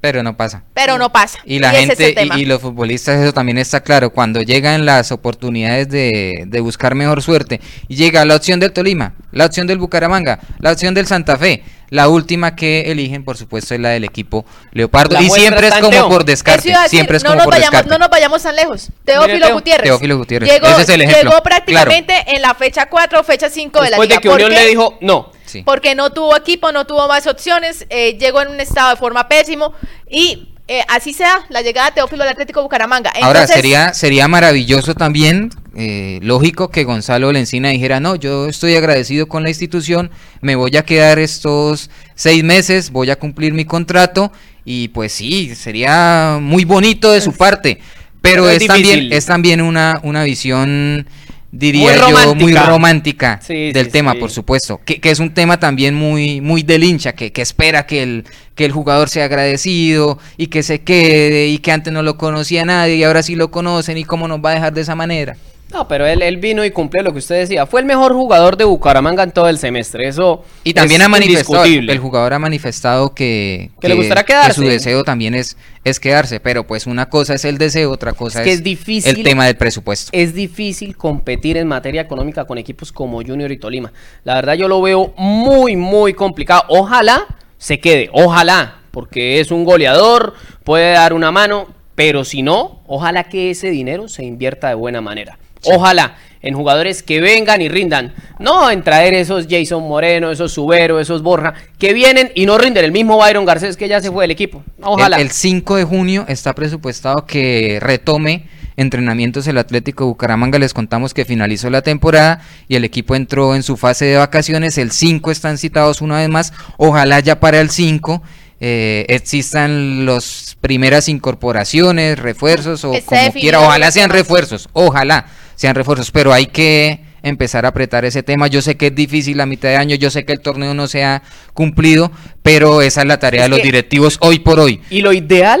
pero 0.00 0.22
no 0.22 0.36
pasa. 0.36 0.62
pero 0.74 0.96
no 0.98 1.12
pasa. 1.12 1.38
Y 1.44 1.58
la 1.58 1.70
gente 1.72 2.14
y, 2.36 2.40
y 2.40 2.44
los 2.46 2.60
futbolistas, 2.60 3.20
eso 3.20 3.32
también 3.32 3.58
está 3.58 3.80
claro, 3.82 4.10
cuando 4.10 4.40
llegan 4.42 4.86
las 4.86 5.12
oportunidades 5.12 5.88
de, 5.88 6.44
de 6.46 6.60
buscar 6.60 6.94
mejor 6.94 7.22
suerte 7.22 7.60
y 7.88 7.96
llega 7.96 8.24
la 8.24 8.36
opción 8.36 8.60
del 8.60 8.72
Tolima, 8.72 9.14
la 9.32 9.46
opción 9.46 9.66
del 9.66 9.78
Bucaramanga, 9.78 10.40
la 10.58 10.72
opción 10.72 10.94
del 10.94 11.06
Santa 11.06 11.36
Fe, 11.36 11.62
la 11.90 12.08
última 12.08 12.54
que 12.54 12.92
eligen, 12.92 13.24
por 13.24 13.36
supuesto, 13.36 13.74
es 13.74 13.80
la 13.80 13.88
del 13.90 14.04
equipo 14.04 14.46
Leopardo. 14.72 15.14
La 15.16 15.22
y 15.22 15.28
siempre 15.28 15.66
es 15.66 15.74
como 15.74 15.90
Teo. 15.90 16.08
por 16.08 16.24
descarte, 16.24 16.68
decir, 16.68 16.88
siempre 16.88 17.16
es 17.16 17.24
no 17.24 17.30
como 17.30 17.38
nos 17.38 17.44
por 17.46 17.54
vayamos, 17.54 17.70
descarte. 17.72 17.90
No 17.90 17.98
nos 17.98 18.08
vayamos 18.10 18.42
tan 18.44 18.54
lejos. 18.56 18.88
Teófilo 19.04 19.46
Teo. 19.46 19.54
Gutiérrez. 19.56 19.84
Teófilo 19.84 20.16
Gutiérrez, 20.18 20.52
Llegó, 20.52 20.68
ese 20.68 20.82
es 20.82 20.88
el 20.88 21.02
ejemplo, 21.02 21.30
llegó 21.30 21.42
prácticamente 21.42 22.14
en 22.28 22.42
la 22.42 22.54
fecha 22.54 22.86
4 22.86 23.20
o 23.20 23.24
fecha 23.24 23.50
5 23.50 23.78
de 23.82 23.90
la 23.90 23.96
Después 23.96 24.08
liga. 24.08 24.18
de 24.18 24.22
que 24.22 24.28
¿Por 24.28 24.36
Unión 24.36 24.50
qué? 24.52 24.56
le 24.62 24.68
dijo 24.68 24.98
no. 25.00 25.32
Sí. 25.50 25.62
porque 25.64 25.94
no 25.94 26.10
tuvo 26.10 26.36
equipo, 26.36 26.72
no 26.72 26.86
tuvo 26.86 27.08
más 27.08 27.26
opciones, 27.26 27.86
eh, 27.90 28.16
llegó 28.18 28.40
en 28.42 28.48
un 28.48 28.60
estado 28.60 28.90
de 28.90 28.96
forma 28.96 29.28
pésimo 29.28 29.72
y 30.08 30.48
eh, 30.68 30.84
así 30.86 31.12
sea 31.12 31.40
la 31.48 31.62
llegada 31.62 31.88
de 31.88 31.96
Teófilo 31.96 32.22
al 32.22 32.28
Atlético 32.28 32.62
Bucaramanga. 32.62 33.10
Ahora, 33.10 33.40
Entonces, 33.40 33.56
sería, 33.56 33.92
sería 33.92 34.28
maravilloso 34.28 34.94
también, 34.94 35.50
eh, 35.74 36.20
lógico, 36.22 36.70
que 36.70 36.84
Gonzalo 36.84 37.32
Lencina 37.32 37.70
dijera, 37.70 37.98
no, 37.98 38.14
yo 38.14 38.46
estoy 38.46 38.76
agradecido 38.76 39.26
con 39.26 39.42
la 39.42 39.48
institución, 39.48 40.12
me 40.40 40.54
voy 40.54 40.76
a 40.76 40.84
quedar 40.84 41.18
estos 41.18 41.90
seis 42.14 42.44
meses, 42.44 42.92
voy 42.92 43.10
a 43.10 43.16
cumplir 43.16 43.52
mi 43.52 43.64
contrato, 43.64 44.30
y 44.64 44.88
pues 44.88 45.12
sí, 45.12 45.56
sería 45.56 46.38
muy 46.40 46.64
bonito 46.64 47.10
de 47.10 47.20
su 47.20 47.32
parte, 47.32 47.80
pero, 48.22 48.44
Pero 48.44 48.50
es 48.50 48.62
es, 48.62 48.68
también, 48.68 49.12
es 49.12 49.26
también 49.26 49.60
una, 49.62 49.98
una 50.04 50.22
visión, 50.22 51.04
diría 51.52 51.96
Muy 51.96 52.24
yo, 52.24 52.34
muy 52.34 52.54
romántica. 52.54 53.40
Sí, 53.42 53.72
del 53.72 53.86
sí, 53.86 53.92
tema, 53.92 54.12
sí. 54.12 54.18
por 54.18 54.30
supuesto, 54.30 54.80
que, 54.84 55.00
que 55.00 55.10
es 55.10 55.18
un 55.18 55.34
tema 55.34 55.58
también 55.58 55.94
muy, 55.94 56.40
muy 56.40 56.62
del 56.62 56.84
hincha, 56.84 57.12
que, 57.12 57.32
que 57.32 57.42
espera 57.42 57.86
que 57.86 58.02
el, 58.02 58.24
que 58.54 58.64
el 58.64 58.72
jugador 58.72 59.08
sea 59.08 59.24
agradecido 59.24 60.18
y 60.36 60.48
que 60.48 60.62
se 60.62 60.82
quede 60.82 61.48
y 61.48 61.58
que 61.58 61.72
antes 61.72 61.92
no 61.92 62.02
lo 62.02 62.16
conocía 62.16 62.64
nadie 62.64 62.96
y 62.96 63.04
ahora 63.04 63.22
sí 63.22 63.36
lo 63.36 63.50
conocen 63.50 63.98
y 63.98 64.04
cómo 64.04 64.28
nos 64.28 64.40
va 64.44 64.50
a 64.50 64.54
dejar 64.54 64.72
de 64.72 64.82
esa 64.82 64.94
manera. 64.94 65.36
No, 65.72 65.86
pero 65.86 66.06
él, 66.06 66.20
él 66.22 66.38
vino 66.38 66.64
y 66.64 66.70
cumplió 66.72 67.02
lo 67.02 67.12
que 67.12 67.18
usted 67.18 67.36
decía. 67.36 67.64
Fue 67.64 67.80
el 67.80 67.86
mejor 67.86 68.12
jugador 68.12 68.56
de 68.56 68.64
Bucaramanga 68.64 69.22
en 69.22 69.30
todo 69.30 69.48
el 69.48 69.56
semestre. 69.58 70.08
Eso 70.08 70.44
Y 70.64 70.74
también 70.74 71.00
es 71.00 71.06
ha 71.06 71.08
manifestado, 71.08 71.64
el 71.64 71.98
jugador 71.98 72.32
ha 72.34 72.38
manifestado 72.40 73.14
que, 73.14 73.70
Que 73.80 73.88
le 73.88 73.94
gustaría 73.94 74.24
que 74.24 74.32
quedarse. 74.32 74.54
su 74.54 74.62
deseo 74.62 75.04
también 75.04 75.34
es, 75.34 75.56
es 75.84 76.00
quedarse, 76.00 76.40
pero 76.40 76.66
pues 76.66 76.86
una 76.86 77.08
cosa 77.08 77.34
es 77.34 77.44
el 77.44 77.56
deseo, 77.58 77.92
otra 77.92 78.12
cosa 78.14 78.40
Es 78.40 78.46
es, 78.46 78.50
que 78.50 78.52
es 78.54 78.62
difícil. 78.64 79.16
el 79.18 79.22
tema 79.22 79.46
del 79.46 79.56
presupuesto. 79.56 80.10
Es 80.12 80.34
difícil 80.34 80.96
competir 80.96 81.56
en 81.56 81.68
materia 81.68 82.00
económica 82.02 82.46
con 82.46 82.58
equipos 82.58 82.90
como 82.90 83.22
Junior 83.22 83.52
y 83.52 83.56
Tolima. 83.56 83.92
La 84.24 84.34
verdad 84.34 84.54
yo 84.54 84.66
lo 84.66 84.82
veo 84.82 85.14
muy, 85.16 85.76
muy 85.76 86.14
complicado. 86.14 86.64
Ojalá 86.68 87.26
se 87.58 87.78
quede, 87.78 88.10
ojalá, 88.12 88.80
porque 88.90 89.38
es 89.38 89.50
un 89.52 89.64
goleador, 89.64 90.34
puede 90.64 90.92
dar 90.94 91.12
una 91.12 91.30
mano, 91.30 91.68
pero 91.94 92.24
si 92.24 92.42
no, 92.42 92.80
ojalá 92.86 93.24
que 93.24 93.50
ese 93.50 93.70
dinero 93.70 94.08
se 94.08 94.24
invierta 94.24 94.68
de 94.68 94.74
buena 94.74 95.00
manera. 95.00 95.38
Ojalá 95.64 96.16
en 96.42 96.54
jugadores 96.54 97.02
que 97.02 97.20
vengan 97.20 97.60
y 97.60 97.68
rindan, 97.68 98.14
no 98.38 98.70
en 98.70 98.82
traer 98.82 99.12
esos 99.14 99.46
Jason 99.48 99.86
Moreno, 99.86 100.30
esos 100.30 100.52
Subero, 100.52 100.98
esos 100.98 101.22
Borja, 101.22 101.52
que 101.78 101.92
vienen 101.92 102.32
y 102.34 102.46
no 102.46 102.56
rinden. 102.56 102.84
El 102.84 102.92
mismo 102.92 103.18
Byron 103.18 103.44
Garcés 103.44 103.76
que 103.76 103.88
ya 103.88 104.00
se 104.00 104.10
fue 104.10 104.24
del 104.24 104.30
equipo. 104.30 104.64
Ojalá. 104.82 105.16
El, 105.16 105.24
el 105.24 105.30
5 105.30 105.76
de 105.76 105.84
junio 105.84 106.24
está 106.28 106.54
presupuestado 106.54 107.26
que 107.26 107.78
retome 107.80 108.46
entrenamientos 108.76 109.46
el 109.46 109.58
Atlético 109.58 110.04
de 110.04 110.08
Bucaramanga. 110.08 110.58
Les 110.58 110.72
contamos 110.72 111.12
que 111.12 111.26
finalizó 111.26 111.68
la 111.68 111.82
temporada 111.82 112.40
y 112.68 112.76
el 112.76 112.84
equipo 112.84 113.14
entró 113.14 113.54
en 113.54 113.62
su 113.62 113.76
fase 113.76 114.06
de 114.06 114.16
vacaciones. 114.16 114.78
El 114.78 114.92
5 114.92 115.30
están 115.30 115.58
citados 115.58 116.00
una 116.00 116.16
vez 116.16 116.30
más. 116.30 116.54
Ojalá 116.78 117.20
ya 117.20 117.38
para 117.40 117.60
el 117.60 117.68
5 117.68 118.22
eh, 118.60 119.04
existan 119.08 120.06
las 120.06 120.56
primeras 120.60 121.08
incorporaciones, 121.08 122.18
refuerzos 122.18 122.84
o 122.84 122.92
como 123.04 123.32
quiera. 123.32 123.60
Ojalá 123.60 123.90
sean 123.90 124.08
refuerzos. 124.08 124.70
Ojalá 124.72 125.26
sean 125.60 125.74
refuerzos. 125.74 126.10
Pero 126.10 126.32
hay 126.32 126.46
que 126.46 127.00
empezar 127.22 127.66
a 127.66 127.68
apretar 127.68 128.06
ese 128.06 128.22
tema. 128.22 128.46
Yo 128.46 128.62
sé 128.62 128.76
que 128.78 128.86
es 128.86 128.94
difícil 128.94 129.38
a 129.42 129.46
mitad 129.46 129.68
de 129.68 129.76
año, 129.76 129.94
yo 129.94 130.10
sé 130.10 130.24
que 130.24 130.32
el 130.32 130.40
torneo 130.40 130.72
no 130.72 130.88
se 130.88 131.04
ha 131.04 131.22
cumplido, 131.52 132.10
pero 132.42 132.80
esa 132.80 133.02
es 133.02 133.06
la 133.06 133.18
tarea 133.18 133.42
Es 133.42 133.44
de 133.46 133.50
los 133.50 133.58
que- 133.58 133.64
directivos 133.64 134.16
hoy 134.22 134.38
por 134.38 134.58
hoy. 134.58 134.80
Y 134.88 135.02
lo 135.02 135.12
ideal 135.12 135.60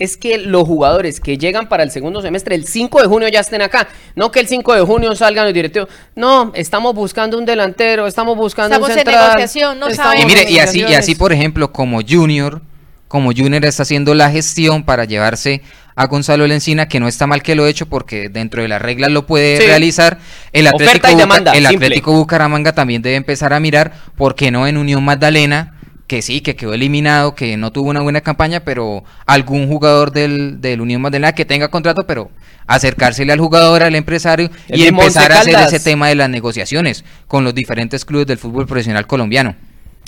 es 0.00 0.16
que 0.16 0.36
los 0.38 0.64
jugadores 0.66 1.20
que 1.20 1.38
llegan 1.38 1.68
para 1.68 1.84
el 1.84 1.92
segundo 1.92 2.20
semestre, 2.22 2.56
el 2.56 2.66
5 2.66 3.00
de 3.00 3.06
junio 3.06 3.28
ya 3.28 3.38
estén 3.40 3.62
acá. 3.62 3.86
No 4.16 4.32
que 4.32 4.40
el 4.40 4.48
5 4.48 4.74
de 4.74 4.80
junio 4.80 5.14
salgan 5.14 5.44
los 5.44 5.54
directivos. 5.54 5.88
No, 6.16 6.50
estamos 6.56 6.92
buscando 6.92 7.38
un 7.38 7.46
delantero, 7.46 8.08
estamos 8.08 8.36
buscando 8.36 8.74
Estamos 8.74 8.88
un 8.90 8.98
en 8.98 9.04
central. 9.04 9.24
negociación, 9.28 9.78
no 9.78 9.86
estamos 9.86 10.12
sabemos. 10.12 10.32
Y 10.32 10.34
mire, 10.34 10.48
en 10.48 10.54
y 10.54 10.58
así, 10.58 10.80
y 10.80 10.94
así, 10.94 11.14
por 11.14 11.32
ejemplo, 11.32 11.70
como 11.72 12.00
Junior, 12.06 12.60
como 13.06 13.30
Junior 13.32 13.64
está 13.64 13.84
haciendo 13.84 14.12
la 14.14 14.28
gestión 14.30 14.82
para 14.82 15.04
llevarse 15.04 15.62
a 15.96 16.06
Gonzalo 16.06 16.46
Lencina, 16.46 16.88
que 16.88 17.00
no 17.00 17.08
está 17.08 17.26
mal 17.26 17.42
que 17.42 17.54
lo 17.54 17.66
he 17.66 17.70
hecho 17.70 17.86
porque 17.86 18.28
dentro 18.28 18.60
de 18.62 18.68
las 18.68 18.80
reglas 18.82 19.10
lo 19.10 19.26
puede 19.26 19.56
Sí. 19.56 19.66
realizar. 19.66 20.18
El 20.52 20.66
Atlético, 20.66 21.08
y 21.10 21.14
demanda, 21.14 21.52
el. 21.52 21.66
Atlético 21.66 22.12
Bucaramanga 22.12 22.74
también 22.74 23.00
debe 23.02 23.16
empezar 23.16 23.52
a 23.54 23.60
mirar, 23.60 23.92
por 24.14 24.34
qué 24.34 24.50
no 24.50 24.66
en 24.66 24.76
Unión 24.76 25.02
Magdalena, 25.02 25.72
que 26.06 26.22
sí, 26.22 26.42
que 26.42 26.54
quedó 26.54 26.74
eliminado, 26.74 27.34
que 27.34 27.56
no 27.56 27.72
tuvo 27.72 27.90
una 27.90 28.02
buena 28.02 28.20
campaña, 28.20 28.60
pero 28.60 29.04
algún 29.26 29.66
jugador 29.68 30.12
del, 30.12 30.60
del 30.60 30.80
Unión 30.82 31.00
Magdalena 31.00 31.32
que 31.32 31.44
tenga 31.44 31.68
contrato, 31.68 32.06
pero 32.06 32.30
acercársele 32.66 33.32
al 33.32 33.40
jugador, 33.40 33.82
al 33.82 33.94
empresario 33.94 34.50
El 34.68 34.80
y 34.80 34.86
empezar 34.86 35.32
a 35.32 35.40
hacer 35.40 35.54
ese 35.54 35.80
tema 35.80 36.08
de 36.08 36.14
las 36.14 36.28
negociaciones 36.28 37.04
con 37.26 37.42
los 37.42 37.54
diferentes 37.54 38.04
clubes 38.04 38.26
del 38.26 38.38
fútbol 38.38 38.66
profesional 38.66 39.06
colombiano. 39.06 39.56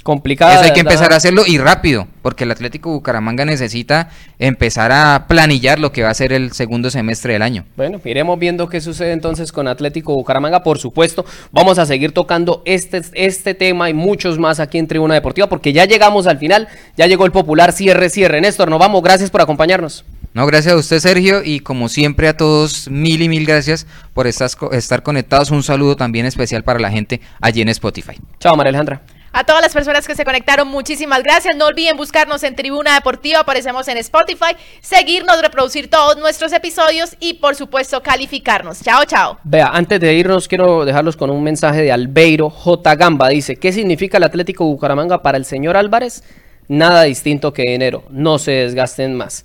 Complicada. 0.09 0.55
Eso 0.55 0.65
hay 0.65 0.73
que 0.73 0.81
empezar 0.81 1.13
a 1.13 1.17
hacerlo 1.17 1.43
y 1.47 1.59
rápido, 1.59 2.09
porque 2.23 2.45
el 2.45 2.51
Atlético 2.51 2.91
Bucaramanga 2.93 3.45
necesita 3.45 4.09
empezar 4.39 4.91
a 4.91 5.27
planillar 5.29 5.79
lo 5.79 5.93
que 5.93 6.03
va 6.03 6.09
a 6.09 6.15
ser 6.15 6.33
el 6.33 6.53
segundo 6.53 6.91
semestre 6.91 7.35
del 7.35 7.43
año. 7.43 7.67
Bueno, 7.77 8.01
iremos 8.03 8.39
viendo 8.39 8.71
qué 8.71 8.81
sucede 8.81 9.13
entonces 9.13 9.53
con 9.53 9.69
Atlético 9.69 10.15
Bucaramanga. 10.15 10.63
Por 10.63 10.79
supuesto, 10.79 11.27
vamos 11.53 11.79
a 11.79 11.85
seguir 11.85 12.13
tocando 12.13 12.63
este, 12.65 13.03
este 13.13 13.53
tema 13.53 13.91
y 13.91 13.93
muchos 13.93 14.39
más 14.39 14.61
aquí 14.61 14.79
en 14.79 14.87
Tribuna 14.87 15.13
Deportiva, 15.13 15.47
porque 15.47 15.75
ya 15.75 15.85
llegamos 15.85 16.27
al 16.27 16.39
final, 16.39 16.69
ya 16.97 17.07
llegó 17.07 17.27
el 17.27 17.31
popular 17.31 17.73
cierre, 17.73 18.09
cierre. 18.09 18.41
Néstor, 18.41 18.71
nos 18.71 18.79
vamos, 18.79 19.03
gracias 19.03 19.29
por 19.31 19.43
acompañarnos. 19.43 20.07
No, 20.33 20.47
gracias 20.47 20.73
a 20.73 20.79
usted, 20.79 21.01
Sergio, 21.01 21.43
y 21.45 21.61
como 21.61 21.91
siempre 21.91 22.29
a 22.29 22.35
todos, 22.35 22.89
mil 22.89 23.21
y 23.21 23.29
mil 23.29 23.45
gracias 23.45 23.87
por 24.15 24.27
estar, 24.27 24.49
estar 24.73 25.03
conectados. 25.03 25.51
Un 25.51 25.63
saludo 25.63 25.97
también 25.97 26.25
especial 26.25 26.65
para 26.65 26.79
la 26.79 26.91
gente 26.91 27.21
allí 27.43 27.61
en 27.61 27.69
Spotify. 27.69 28.19
Chao, 28.41 28.57
María 28.57 28.71
Alejandra. 28.71 29.03
A 29.33 29.45
todas 29.45 29.63
las 29.63 29.73
personas 29.73 30.07
que 30.07 30.15
se 30.15 30.25
conectaron, 30.25 30.69
muchísimas 30.69 31.23
gracias. 31.23 31.55
No 31.57 31.67
olviden 31.67 31.97
buscarnos 31.97 32.43
en 32.43 32.57
Tribuna 32.57 32.95
Deportiva, 32.95 33.41
aparecemos 33.41 33.87
en 33.89 33.99
Spotify, 33.99 34.57
seguirnos, 34.81 35.41
reproducir 35.43 35.91
todos 35.91 36.17
nuestros 36.17 36.53
episodios 36.53 37.17
y 37.21 37.35
por 37.35 37.55
supuesto 37.55 38.03
calificarnos. 38.03 38.83
Chao, 38.83 39.05
chao. 39.05 39.39
Vea, 39.45 39.69
antes 39.69 40.01
de 40.01 40.15
irnos, 40.15 40.49
quiero 40.49 40.85
dejarlos 40.85 41.17
con 41.17 41.31
un 41.31 41.43
mensaje 41.43 41.83
de 41.83 41.93
Albeiro 41.93 42.49
J. 42.49 42.95
Gamba. 42.97 43.29
Dice: 43.29 43.57
¿Qué 43.57 43.73
significa 43.73 44.17
el 44.17 44.25
Atlético 44.25 44.65
Bucaramanga 44.65 45.23
para 45.23 45.37
el 45.37 45.45
señor 45.45 45.77
Álvarez? 45.77 46.25
Nada 46.69 47.03
distinto 47.05 47.53
que 47.53 47.75
enero. 47.75 48.05
No 48.11 48.39
se 48.39 48.53
desgasten 48.53 49.15
más. 49.15 49.45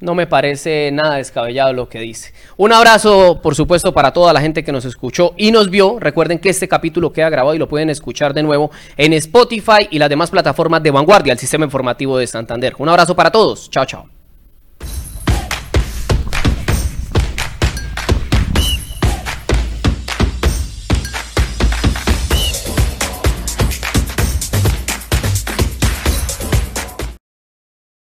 No 0.00 0.14
me 0.14 0.26
parece 0.26 0.90
nada 0.92 1.16
descabellado 1.16 1.72
lo 1.72 1.88
que 1.88 1.98
dice. 1.98 2.32
Un 2.56 2.72
abrazo, 2.72 3.40
por 3.42 3.54
supuesto, 3.56 3.92
para 3.92 4.12
toda 4.12 4.32
la 4.32 4.40
gente 4.40 4.62
que 4.62 4.70
nos 4.70 4.84
escuchó 4.84 5.34
y 5.36 5.50
nos 5.50 5.70
vio. 5.70 5.98
Recuerden 5.98 6.38
que 6.38 6.50
este 6.50 6.68
capítulo 6.68 7.12
queda 7.12 7.30
grabado 7.30 7.54
y 7.54 7.58
lo 7.58 7.68
pueden 7.68 7.90
escuchar 7.90 8.32
de 8.32 8.44
nuevo 8.44 8.70
en 8.96 9.12
Spotify 9.14 9.88
y 9.90 9.98
las 9.98 10.08
demás 10.08 10.30
plataformas 10.30 10.82
de 10.82 10.92
Vanguardia, 10.92 11.32
el 11.32 11.38
sistema 11.38 11.64
informativo 11.64 12.16
de 12.16 12.26
Santander. 12.26 12.74
Un 12.78 12.88
abrazo 12.88 13.16
para 13.16 13.32
todos. 13.32 13.70
Chao, 13.70 13.86
chao. 13.86 14.17